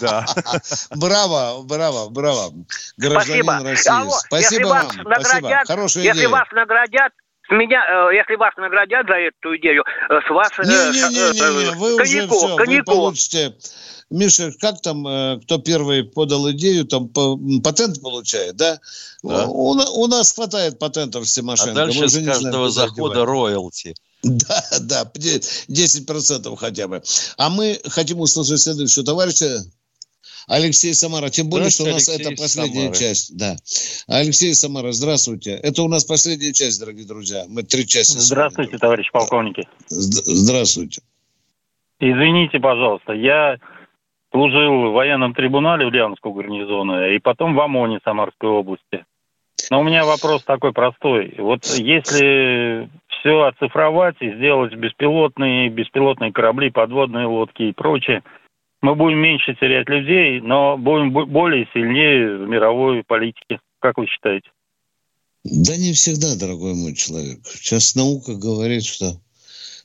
Да. 0.00 0.24
Браво, 0.96 1.62
браво, 1.62 2.08
браво. 2.10 2.52
Гражданин 2.96 3.44
Спасибо. 3.44 3.70
России. 3.70 3.90
Алло, 3.90 4.10
Спасибо 4.10 4.38
если 4.38 4.64
вам. 4.64 4.86
Вас 4.86 4.96
наградят, 4.96 5.66
Хорошая 5.66 6.04
если 6.04 6.18
идея. 6.18 6.28
вас 6.30 6.48
наградят, 6.52 7.12
меня, 7.54 8.10
э, 8.10 8.14
если 8.14 8.36
вас 8.36 8.54
наградят 8.56 9.06
за 9.06 9.14
эту 9.14 9.56
идею, 9.56 9.84
э, 10.08 10.20
с 10.26 10.30
вас... 10.30 10.50
Не-не-не, 10.58 11.76
вы 11.76 11.94
уже 11.94 12.26
все, 12.26 12.56
вы 12.56 12.82
получите 12.82 13.54
Миша, 14.10 14.52
как 14.58 14.80
там, 14.80 15.06
э, 15.06 15.40
кто 15.42 15.58
первый 15.58 16.04
подал 16.04 16.50
идею, 16.52 16.86
там 16.86 17.08
патент 17.62 18.00
получает, 18.00 18.56
да? 18.56 18.80
да. 19.22 19.46
У, 19.46 19.72
у 19.72 20.06
нас 20.06 20.32
хватает 20.32 20.78
патентов 20.78 21.28
с 21.28 21.34
Тимошенко. 21.34 21.72
А 21.72 21.74
дальше 21.74 22.08
с 22.08 22.24
каждого 22.24 22.70
знаем, 22.70 22.90
захода 22.90 23.26
роялти. 23.26 23.94
Да, 24.22 24.64
да, 24.80 25.10
10% 25.14 26.56
хотя 26.56 26.88
бы. 26.88 27.02
А 27.36 27.50
мы 27.50 27.80
хотим 27.86 28.20
услышать 28.20 28.60
следующего 28.60 29.04
товарища. 29.04 29.60
Алексей 30.48 30.94
Самара. 30.94 31.28
Тем 31.28 31.48
более, 31.50 31.70
что 31.70 31.84
у 31.84 31.86
нас 31.86 32.08
Алексей 32.08 32.32
это 32.32 32.40
последняя 32.40 32.92
Самара. 32.92 32.96
часть. 32.96 33.36
Да. 33.36 33.56
Алексей 34.08 34.54
Самара, 34.54 34.92
здравствуйте. 34.92 35.52
Это 35.62 35.82
у 35.82 35.88
нас 35.88 36.04
последняя 36.04 36.52
часть, 36.52 36.80
дорогие 36.80 37.06
друзья. 37.06 37.44
Мы 37.48 37.62
три 37.62 37.86
части. 37.86 38.16
Здравствуйте, 38.18 38.70
сегодня. 38.70 38.78
товарищ 38.80 39.10
полковники. 39.12 39.68
Здравствуйте. 39.88 41.02
Извините, 42.00 42.60
пожалуйста, 42.60 43.12
я 43.12 43.58
служил 44.30 44.90
в 44.90 44.92
военном 44.92 45.34
трибунале 45.34 45.86
Ульяновского 45.86 46.32
гарнизона 46.32 47.08
и 47.14 47.18
потом 47.18 47.54
в 47.54 47.60
ОМОНе 47.60 48.00
Самарской 48.04 48.48
области. 48.48 49.04
Но 49.70 49.80
у 49.80 49.84
меня 49.84 50.04
вопрос 50.04 50.44
такой 50.44 50.72
простой. 50.72 51.34
Вот 51.38 51.64
если 51.76 52.88
все 53.08 53.42
оцифровать 53.42 54.16
и 54.20 54.32
сделать 54.34 54.74
беспилотные, 54.74 55.68
беспилотные 55.68 56.32
корабли, 56.32 56.70
подводные 56.70 57.26
лодки 57.26 57.64
и 57.64 57.72
прочее, 57.72 58.22
мы 58.80 58.94
будем 58.94 59.18
меньше 59.18 59.54
терять 59.54 59.88
людей, 59.88 60.40
но 60.40 60.76
будем 60.76 61.12
более 61.12 61.68
сильнее 61.72 62.38
в 62.38 62.48
мировой 62.48 63.02
политике. 63.04 63.60
Как 63.80 63.98
вы 63.98 64.06
считаете? 64.06 64.48
Да 65.44 65.76
не 65.76 65.92
всегда, 65.92 66.36
дорогой 66.36 66.74
мой 66.74 66.94
человек. 66.94 67.40
Сейчас 67.46 67.94
наука 67.94 68.34
говорит, 68.34 68.84
что 68.84 69.20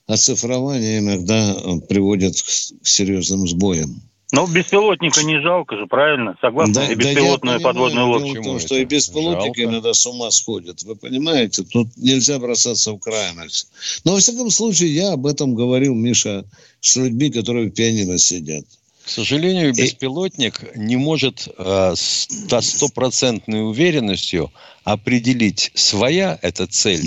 оцифрование 0.08 0.99
иногда 0.99 1.56
приводит 1.88 2.34
к 2.34 2.86
серьезным 2.86 3.47
сбоям. 3.47 4.01
Но 4.32 4.47
беспилотника 4.47 5.23
не 5.23 5.39
жалко 5.41 5.77
же, 5.77 5.86
правильно? 5.86 6.36
Согласно? 6.41 6.73
Да, 6.73 6.91
и 6.91 6.95
беспилотная 6.95 7.60
да. 7.60 7.71
Дело 7.71 8.17
в 8.17 8.43
том, 8.43 8.60
что 8.60 8.75
и 8.75 8.84
беспилотники 8.84 9.62
жалко. 9.62 9.75
иногда 9.75 9.93
с 9.93 10.08
ума 10.08 10.32
сходят. 10.32 10.82
Вы 10.82 10.95
понимаете? 10.95 11.63
Тут 11.63 11.95
нельзя 11.97 12.39
бросаться 12.39 12.93
в 12.93 12.97
крайность. 12.97 13.69
Но, 14.06 14.13
во 14.13 14.19
всяком 14.19 14.49
случае, 14.49 14.95
я 14.95 15.13
об 15.13 15.27
этом 15.27 15.53
говорил, 15.53 15.93
Миша, 15.93 16.45
с 16.79 16.95
людьми, 16.95 17.29
которые 17.29 17.69
в 17.69 17.73
пианино 17.73 18.17
сидят. 18.17 18.65
К 19.04 19.10
сожалению, 19.10 19.74
беспилотник 19.74 20.76
не 20.76 20.96
может 20.96 21.48
э, 21.58 21.94
со 21.96 22.62
стопроцентной 22.62 23.68
уверенностью 23.68 24.52
определить, 24.86 25.72
своя 25.74 26.39
это 26.42 26.68
цель 26.68 27.06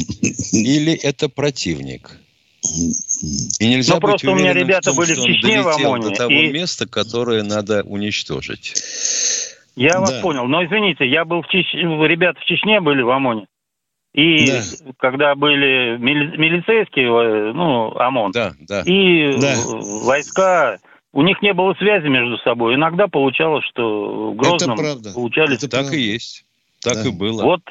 или 0.53 0.93
это 0.93 1.29
противник. 1.29 2.19
И 3.61 3.69
нельзя 3.69 3.95
ну, 3.95 4.01
просто 4.01 4.31
у 4.31 4.35
меня 4.35 4.53
ребята 4.53 4.91
том, 4.91 4.97
были 4.97 5.15
в 5.15 5.23
Чечне 5.23 5.63
в 5.63 5.69
ОМОНе. 5.69 6.11
до 6.11 6.15
того 6.15 6.33
и... 6.33 6.53
места, 6.53 6.87
которое 6.87 7.43
надо 7.43 7.83
уничтожить. 7.83 8.75
Я 9.75 9.95
да. 9.95 10.01
вас 10.01 10.13
понял. 10.21 10.47
Но 10.47 10.65
извините, 10.65 11.07
я 11.07 11.25
был 11.25 11.43
в 11.43 11.49
Чечне, 11.49 11.83
ребята 12.07 12.41
в 12.41 12.45
Чечне 12.45 12.81
были 12.81 13.03
в 13.03 13.11
ОМОНе. 13.11 13.47
И 14.15 14.47
да. 14.47 14.63
когда 14.99 15.35
были 15.35 15.99
мили... 15.99 16.37
милицейские, 16.37 17.53
ну, 17.53 17.95
ОМОН, 17.95 18.33
да, 18.33 18.55
да. 18.61 18.83
и 18.83 19.39
да. 19.39 19.55
войска, 20.05 20.79
у 21.17 21.23
них 21.23 21.41
не 21.41 21.55
было 21.55 21.73
связи 21.75 22.09
между 22.09 22.37
собой. 22.39 22.75
Иногда 22.75 23.09
получалось, 23.09 23.65
что 23.71 24.33
в 24.33 24.37
Грозном 24.37 24.77
получались... 25.15 25.57
Это 25.57 25.71
так 25.71 25.81
правда. 25.87 25.97
и 25.97 26.01
есть. 26.01 26.45
Так 26.83 26.95
да. 27.03 27.09
и 27.09 27.11
было. 27.11 27.43
Вот 27.43 27.63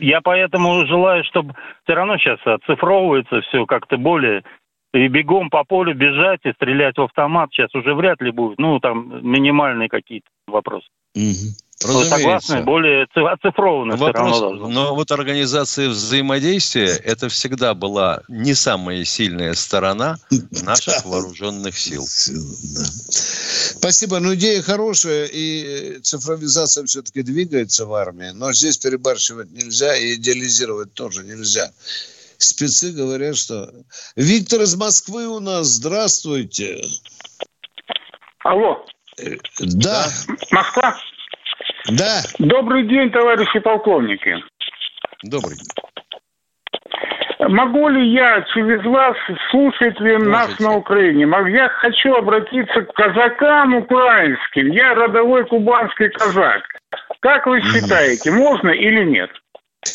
я 0.00 0.20
поэтому 0.20 0.84
желаю, 0.86 1.22
чтобы 1.22 1.54
все 1.84 1.94
равно 1.94 2.18
сейчас 2.18 2.40
оцифровывается 2.44 3.42
все 3.42 3.64
как-то 3.64 3.96
более 3.96 4.42
и 4.92 5.06
бегом 5.06 5.50
по 5.50 5.62
полю 5.62 5.94
бежать 5.94 6.40
и 6.42 6.52
стрелять 6.52 6.96
в 6.96 7.02
автомат 7.02 7.50
сейчас 7.52 7.72
уже 7.76 7.94
вряд 7.94 8.20
ли 8.20 8.32
будет. 8.32 8.58
Ну, 8.58 8.80
там 8.80 9.24
минимальные 9.24 9.88
какие-то 9.88 10.26
вопросы. 10.48 10.88
Угу. 11.14 11.54
Вы 11.82 12.04
согласны? 12.04 12.62
Более 12.62 13.04
оцифрованно 13.04 13.96
Вопрос, 13.96 14.36
все 14.36 14.44
равно 14.44 14.68
Но 14.68 14.94
вот 14.94 15.10
организация 15.12 15.88
взаимодействия, 15.88 16.88
это 16.88 17.30
всегда 17.30 17.72
была 17.72 18.20
не 18.28 18.54
самая 18.54 19.02
сильная 19.04 19.54
сторона 19.54 20.18
наших 20.62 21.04
вооруженных 21.06 21.78
сил. 21.78 22.06
Спасибо. 22.06 24.20
Ну, 24.20 24.34
идея 24.34 24.60
хорошая, 24.60 25.26
и 25.32 26.00
цифровизация 26.02 26.84
все-таки 26.84 27.22
двигается 27.22 27.86
в 27.86 27.94
армии, 27.94 28.30
но 28.34 28.52
здесь 28.52 28.76
перебарщивать 28.76 29.50
нельзя, 29.50 29.96
и 29.96 30.16
идеализировать 30.16 30.92
тоже 30.92 31.24
нельзя. 31.24 31.72
Спецы 32.36 32.92
говорят, 32.92 33.36
что... 33.36 33.72
Виктор 34.16 34.62
из 34.62 34.76
Москвы 34.76 35.26
у 35.26 35.40
нас, 35.40 35.66
здравствуйте. 35.66 36.82
Алло. 38.44 38.84
Э, 39.18 39.36
да. 39.60 40.10
Москва? 40.50 40.98
Да. 41.88 42.22
Добрый 42.38 42.86
день, 42.86 43.10
товарищи 43.10 43.58
полковники. 43.60 44.36
Добрый. 45.22 45.56
Могу 47.40 47.88
ли 47.88 48.12
я 48.12 48.42
через 48.54 48.84
вас 48.84 49.16
слушать 49.50 49.98
ли 50.00 50.18
нас 50.18 50.58
на 50.60 50.76
Украине? 50.76 51.26
Я 51.52 51.68
хочу 51.68 52.14
обратиться 52.14 52.82
к 52.82 52.92
казакам 52.92 53.74
украинским. 53.74 54.70
Я 54.72 54.94
родовой 54.94 55.46
кубанский 55.46 56.10
казак. 56.10 56.62
Как 57.20 57.46
вы 57.46 57.62
считаете, 57.62 58.30
можно 58.30 58.70
или 58.70 59.04
нет? 59.04 59.30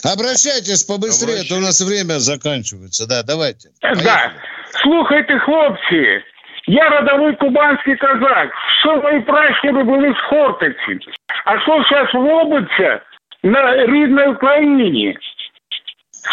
Обращайтесь 0.03 0.83
побыстрее, 0.83 1.41
а 1.41 1.47
то 1.47 1.55
у 1.57 1.59
нас 1.59 1.79
время 1.81 2.19
заканчивается. 2.19 3.07
Да, 3.07 3.23
давайте. 3.23 3.69
Поехали. 3.79 4.03
Да. 4.03 4.33
Слухайте, 4.81 5.37
хлопці, 5.39 6.23
я 6.66 6.90
родовой 6.90 7.34
кубанский 7.36 7.96
казак. 7.96 8.50
Все 8.78 8.94
мои 8.94 9.20
пращури 9.20 9.82
были 9.82 10.14
з 10.14 10.20
Хортиці. 10.20 10.98
А 11.44 11.60
що 11.60 11.84
зараз 11.90 12.14
робиться 12.14 13.00
на 13.42 13.86
рідній 13.86 14.26
Україні? 14.26 15.16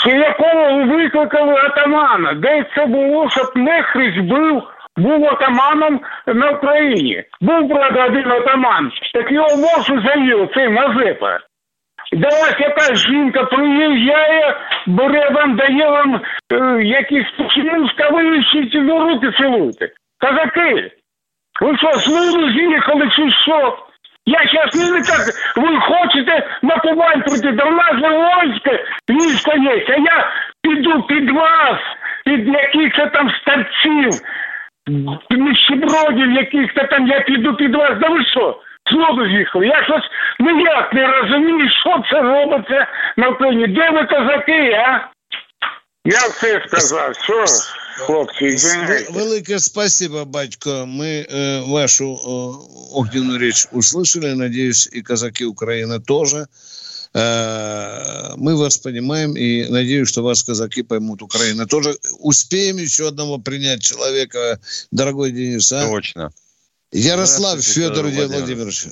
якого 0.05 0.83
викликали 0.83 1.53
атамана. 1.53 2.33
Де 2.33 2.65
це 2.75 2.85
було, 2.85 3.29
щоб 3.29 3.51
Нехрич 3.55 4.17
був 4.17 4.63
був 4.97 5.25
атаманом 5.25 6.01
на 6.27 6.49
Україні. 6.49 7.23
Був, 7.41 7.69
правда, 7.69 8.05
один 8.05 8.31
атаман. 8.31 8.91
Так 9.13 9.31
його 9.31 9.57
мовшу 9.57 10.01
завів, 10.01 10.49
цей 10.53 10.69
Мазепа. 10.69 11.39
До 12.11 12.27
вас 12.27 12.55
якась 12.59 13.07
жінка 13.07 13.43
приїжджає, 13.43 14.55
бере 14.87 15.29
вам, 15.29 15.55
дає 15.55 15.89
вам 15.89 16.21
е, 16.51 16.83
якісь 16.83 17.31
починуска, 17.37 18.09
ви 18.09 18.43
до 18.73 18.99
руки 18.99 19.31
цілуєте. 19.31 19.89
Казаки, 20.21 20.91
ви 21.61 21.77
що, 21.77 21.93
з 21.93 22.53
з'їхали 22.53 23.09
чи 23.15 23.31
що? 23.31 23.87
Я 24.25 24.39
сейчас 24.39 24.91
не 24.91 25.01
так, 25.01 25.19
ви 25.55 25.79
хочете 25.79 26.59
на 26.61 26.79
Кубань 26.79 27.21
прийти, 27.21 27.51
да 27.51 27.65
в 27.65 27.71
нас 27.71 27.91
же 27.91 28.09
військо, 28.43 28.71
військо 29.09 29.51
є, 29.57 29.85
а 29.89 29.95
я 29.95 30.31
піду 30.61 31.03
під 31.03 31.29
вас, 31.29 31.79
під 32.25 32.47
якихось 32.47 33.11
там 33.13 33.31
старців, 33.41 34.11
нищебродів 35.29 36.31
яких-то 36.31 36.83
там, 36.83 37.07
я 37.07 37.21
піду 37.21 37.55
під 37.55 37.75
вас, 37.75 37.91
да 37.99 38.09
ви 38.09 38.25
що? 38.25 38.61
Знову 38.91 39.25
з'їхали. 39.25 39.67
Я 39.67 39.83
щось 39.83 40.09
ніяк 40.39 40.93
не 40.93 41.07
розумію, 41.07 41.69
що 41.69 42.03
це 42.11 42.21
робиться 42.21 42.87
на 43.17 43.27
Україні. 43.27 43.67
Де 43.67 43.89
ви 43.89 44.03
козаки, 44.03 44.71
а? 44.71 45.07
Я 46.05 46.17
все 46.17 46.61
сказав, 46.67 47.11
все. 47.11 47.80
Хлопці, 47.96 48.56
велике 49.10 49.60
спасибо, 49.60 50.24
батько. 50.24 50.70
Мы 50.86 51.26
э, 51.28 51.60
вашу 51.70 52.04
э, 52.04 52.94
огненную 52.94 53.38
речь 53.38 53.66
услышали. 53.72 54.34
Надеюсь, 54.34 54.88
и 54.92 55.02
казаки 55.02 55.44
Украины 55.44 56.00
тоже. 56.00 56.46
Э, 57.14 58.34
мы 58.36 58.56
вас 58.56 58.78
понимаем 58.78 59.36
и 59.36 59.68
надеюсь, 59.68 60.08
что 60.08 60.22
вас 60.22 60.42
казаки 60.42 60.82
поймут 60.82 61.22
Украина 61.22 61.66
тоже. 61.66 61.96
Успеем 62.18 62.78
еще 62.78 63.08
одного 63.08 63.38
принять 63.38 63.82
человека, 63.82 64.58
дорогой 64.90 65.32
Денис, 65.32 65.72
а? 65.72 65.88
Точно. 65.88 66.32
Ярослав 66.92 67.60
Федор 67.60 68.06
Владимирович. 68.06 68.86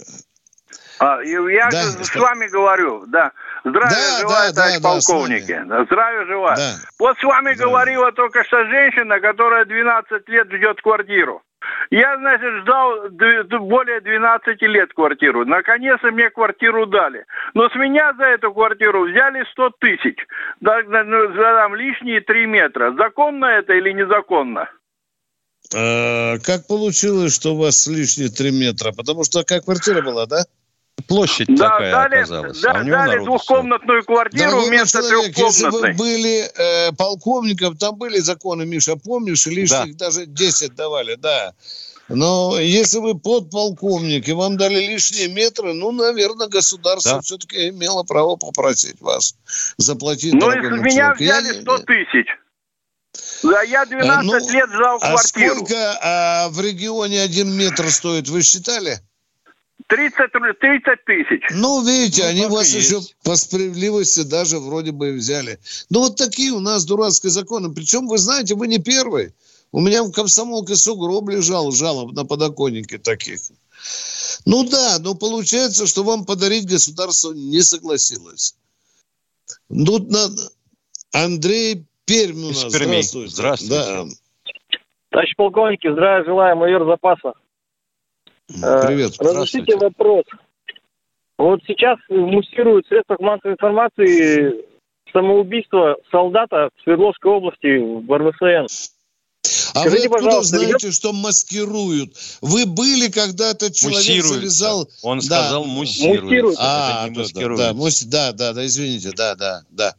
А, 1.01 1.23
я 1.23 1.69
да, 1.71 1.83
с 1.83 2.15
вами 2.15 2.47
говорю, 2.49 3.05
да. 3.07 3.33
Здравия 3.65 3.89
да, 3.89 4.21
желаю, 4.21 4.53
да, 4.53 4.63
товарищ 4.63 4.81
да, 4.81 4.89
полковники. 4.89 5.63
Да, 5.65 5.85
Здравия 5.85 6.27
желаю. 6.27 6.57
Да. 6.57 6.75
Вот 6.99 7.19
с 7.19 7.23
вами 7.23 7.55
да. 7.55 7.65
говорила 7.65 8.13
только 8.13 8.45
что 8.45 8.67
женщина, 8.67 9.19
которая 9.19 9.65
12 9.65 10.29
лет 10.29 10.53
ждет 10.53 10.83
квартиру. 10.83 11.43
Я, 11.91 12.19
значит, 12.19 12.63
ждал 12.63 13.09
более 13.61 14.01
12 14.03 14.61
лет 14.63 14.93
квартиру. 14.93 15.47
Наконец-то 15.47 16.11
мне 16.11 16.29
квартиру 16.29 16.85
дали. 16.85 17.25
Но 17.55 17.71
с 17.71 17.75
меня 17.77 18.13
за 18.19 18.25
эту 18.25 18.53
квартиру 18.53 19.09
взяли 19.09 19.45
100 19.53 19.71
тысяч. 19.81 20.19
Ну, 20.61 21.33
за 21.35 21.43
там 21.43 21.75
лишние 21.77 22.21
3 22.21 22.47
метра. 22.47 22.93
Законно 22.93 23.47
это 23.47 23.73
или 23.73 23.93
незаконно? 23.93 24.69
А, 25.75 26.39
как 26.39 26.67
получилось, 26.67 27.35
что 27.35 27.55
у 27.55 27.59
вас 27.59 27.87
лишние 27.87 28.29
3 28.29 28.51
метра? 28.53 28.93
Потому 28.93 29.25
что 29.25 29.41
какая 29.41 29.63
квартира 29.63 30.03
была, 30.03 30.27
да? 30.27 30.45
Площадь 31.11 31.49
да, 31.49 31.71
такая 31.71 31.91
дали, 31.91 32.15
оказалась. 32.19 32.61
Да, 32.61 32.71
а 32.71 32.85
дали 32.85 33.25
двухкомнатную 33.25 34.05
квартиру 34.05 34.45
Дорогой 34.45 34.69
вместо 34.69 35.03
человек, 35.03 35.35
трехкомнатной. 35.35 35.49
Если 35.49 35.67
вы 35.67 35.93
были 35.95 36.51
э, 36.57 36.93
полковником, 36.93 37.77
там 37.77 37.97
были 37.97 38.19
законы, 38.19 38.65
Миша, 38.65 38.95
помнишь, 38.95 39.45
лишних 39.47 39.97
да. 39.97 40.07
даже 40.07 40.27
10 40.27 40.77
давали, 40.77 41.17
да. 41.17 41.53
Но 42.09 42.61
если 42.61 42.99
вы 42.99 43.19
подполковник 43.19 44.29
и 44.29 44.33
вам 44.33 44.57
дали 44.57 44.87
лишние 44.87 45.27
метры, 45.27 45.73
ну, 45.73 45.91
наверное, 45.91 46.47
государство 46.47 47.15
да. 47.15 47.21
все-таки 47.23 47.71
имело 47.71 48.05
право 48.05 48.37
попросить 48.37 49.01
вас 49.01 49.35
заплатить. 49.79 50.35
Ну, 50.35 50.49
из 50.53 50.81
меня 50.81 51.13
взяли 51.15 51.61
100 51.61 51.79
тысяч. 51.79 52.27
Да, 53.43 53.63
я 53.63 53.85
12 53.85 54.09
а, 54.09 54.23
ну, 54.23 54.33
лет 54.53 54.71
ждал 54.71 54.99
а 55.03 55.09
квартиру. 55.09 55.55
сколько 55.57 55.99
а, 56.01 56.49
в 56.51 56.61
регионе 56.61 57.21
один 57.21 57.51
метр 57.51 57.91
стоит, 57.91 58.29
вы 58.29 58.43
считали? 58.43 59.01
30, 59.91 60.33
30 60.61 61.05
тысяч. 61.05 61.43
Ну, 61.51 61.85
видите, 61.85 62.23
ну, 62.23 62.29
они 62.29 62.47
вас 62.47 62.73
есть. 62.73 62.89
еще 62.89 63.01
по 63.25 63.35
справедливости 63.35 64.23
даже 64.23 64.59
вроде 64.61 64.93
бы 64.93 65.13
взяли. 65.13 65.59
Ну, 65.91 66.01
вот 66.01 66.17
такие 66.17 66.53
у 66.53 66.61
нас 66.61 66.85
дурацкие 66.85 67.31
законы. 67.31 67.75
Причем, 67.75 68.07
вы 68.07 68.19
знаете, 68.19 68.55
вы 68.55 68.69
не 68.69 68.79
первый. 68.79 69.35
У 69.73 69.81
меня 69.81 70.05
в 70.05 70.13
комсомолке 70.13 70.77
сугроб 70.77 71.29
лежал 71.29 71.73
жалоб 71.73 72.13
на 72.13 72.25
подоконнике 72.25 72.99
таких. 72.99 73.41
Ну 74.47 74.63
да, 74.69 74.99
но 75.01 75.15
получается, 75.15 75.87
что 75.87 76.05
вам 76.05 76.25
подарить 76.25 76.69
государство 76.69 77.33
не 77.33 77.61
согласилось. 77.63 78.55
Тут 79.69 80.11
надо... 80.11 80.51
Андрей 81.13 81.85
Пермь 82.05 82.45
у 82.45 82.49
нас. 82.49 82.67
Здравствуйте. 82.69 83.31
Здравствуйте. 83.31 83.75
Да. 83.75 84.05
Товарищ 85.11 85.35
полковники, 85.37 85.91
здравия 85.91 86.25
желаю, 86.25 86.57
майор 86.57 86.87
запаса. 86.87 87.33
Э, 88.63 88.87
Привет. 88.87 89.13
Разрешите 89.19 89.77
вопрос. 89.77 90.25
Вот 91.39 91.61
сейчас 91.67 91.99
муссируют 92.09 92.87
в 92.87 92.89
средствах 92.89 93.21
массовой 93.21 93.55
информации 93.55 94.65
самоубийство 95.13 95.97
солдата 96.11 96.71
в 96.77 96.83
Свердловской 96.83 97.31
области 97.31 97.79
в 97.79 98.17
РВСН. 98.17 98.67
А 99.73 99.81
Скажите, 99.81 100.09
вы 100.09 100.17
откуда 100.17 100.43
знаете, 100.43 100.87
идет... 100.87 100.95
что 100.95 101.13
маскируют? 101.13 102.15
Вы 102.43 102.67
были, 102.67 103.09
когда 103.09 103.51
этот 103.53 103.75
человек 103.75 104.23
завязал... 104.25 104.89
Он 105.03 105.19
да. 105.19 105.25
сказал 105.25 105.65
муссируют. 105.65 106.25
муссируют. 106.25 106.57
А, 106.61 107.09
да, 107.09 107.23
да, 107.33 107.73
да, 107.73 108.33
да, 108.33 108.53
да, 108.53 108.67
извините, 108.67 109.13
да, 109.17 109.35
да, 109.35 109.63
да. 109.71 109.95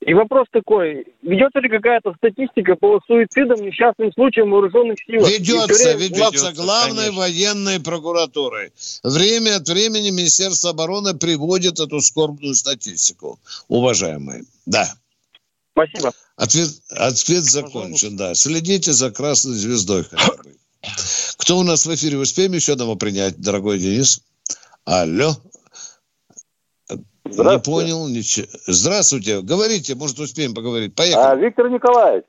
И 0.00 0.14
вопрос 0.14 0.46
такой, 0.50 1.04
ведется 1.20 1.58
ли 1.60 1.68
какая-то 1.68 2.14
статистика 2.16 2.74
по 2.74 3.00
суицидам, 3.06 3.60
несчастным 3.60 4.10
случаям 4.14 4.50
вооруженных 4.50 4.96
силах? 5.06 5.28
Ведется, 5.28 5.92
ведется 5.92 6.52
главной 6.52 7.08
конечно. 7.08 7.20
военной 7.20 7.80
прокуратурой. 7.80 8.72
Время 9.04 9.56
от 9.56 9.68
времени 9.68 10.08
Министерство 10.08 10.70
обороны 10.70 11.14
приводит 11.14 11.80
эту 11.80 12.00
скорбную 12.00 12.54
статистику, 12.54 13.38
уважаемые. 13.68 14.44
Да. 14.64 14.90
Спасибо. 15.72 16.12
Ответ, 16.36 16.68
ответ 16.88 17.42
закончен, 17.42 18.16
да. 18.16 18.34
Следите 18.34 18.92
за 18.92 19.10
красной 19.10 19.54
звездой 19.54 20.04
хотя 20.04 20.32
бы. 20.32 20.56
Кто 21.36 21.58
у 21.58 21.62
нас 21.62 21.84
в 21.84 21.94
эфире? 21.94 22.16
Успеем 22.16 22.52
еще 22.52 22.72
одного 22.72 22.96
принять, 22.96 23.38
дорогой 23.38 23.78
Денис? 23.78 24.22
Алло. 24.86 25.36
Не 27.24 27.58
понял 27.58 28.08
ничего. 28.08 28.46
Здравствуйте. 28.66 29.40
Говорите, 29.42 29.94
может, 29.94 30.18
успеем 30.18 30.54
поговорить. 30.54 30.94
Поехали. 30.94 31.24
А, 31.24 31.34
Виктор 31.36 31.68
Николаевич. 31.68 32.24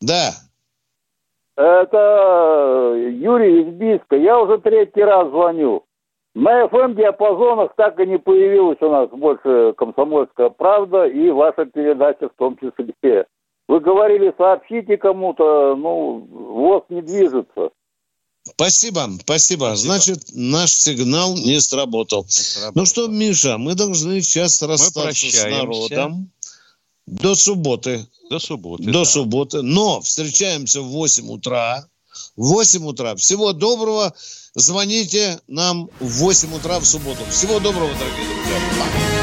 Да. 0.00 0.32
Это 1.56 2.94
Юрий 2.96 3.62
из 3.62 3.74
Биска. 3.74 4.16
Я 4.16 4.40
уже 4.40 4.58
третий 4.58 5.02
раз 5.02 5.28
звоню. 5.28 5.84
На 6.34 6.64
FM-диапазонах 6.64 7.74
так 7.76 8.00
и 8.00 8.06
не 8.06 8.18
появилась 8.18 8.78
у 8.80 8.88
нас 8.88 9.10
больше 9.10 9.74
«Комсомольская 9.76 10.48
правда» 10.48 11.04
и 11.04 11.30
ваша 11.30 11.66
передача 11.66 12.30
в 12.30 12.32
том 12.38 12.56
числе. 12.56 13.26
Вы 13.68 13.80
говорили, 13.80 14.34
сообщите 14.38 14.96
кому-то, 14.96 15.76
ну, 15.76 16.26
ВОЗ 16.30 16.84
не 16.88 17.02
движется. 17.02 17.70
Спасибо, 18.50 19.18
спасибо. 19.22 19.76
Значит, 19.76 20.24
наш 20.32 20.72
сигнал 20.72 21.36
не 21.36 21.60
сработал. 21.60 22.24
не 22.24 22.30
сработал. 22.30 22.72
Ну 22.74 22.86
что, 22.86 23.06
Миша, 23.06 23.58
мы 23.58 23.74
должны 23.74 24.20
сейчас 24.22 24.60
расстаться 24.62 25.30
с 25.30 25.44
народом. 25.44 26.30
До 27.06 27.34
субботы. 27.34 28.06
До 28.30 28.38
субботы. 28.38 28.84
До 28.84 28.92
да. 28.92 29.04
субботы. 29.04 29.62
Но 29.62 30.00
встречаемся 30.00 30.80
в 30.80 30.88
8 30.88 31.30
утра 31.30 31.86
в 32.36 32.48
8 32.48 32.86
утра. 32.86 33.16
Всего 33.16 33.52
доброго. 33.52 34.14
Звоните 34.54 35.40
нам 35.48 35.88
в 36.00 36.08
8 36.18 36.54
утра 36.54 36.78
в 36.78 36.84
субботу. 36.84 37.24
Всего 37.30 37.58
доброго, 37.58 37.90
дорогие 37.94 38.26
друзья. 38.26 38.60
Пока. 38.78 39.21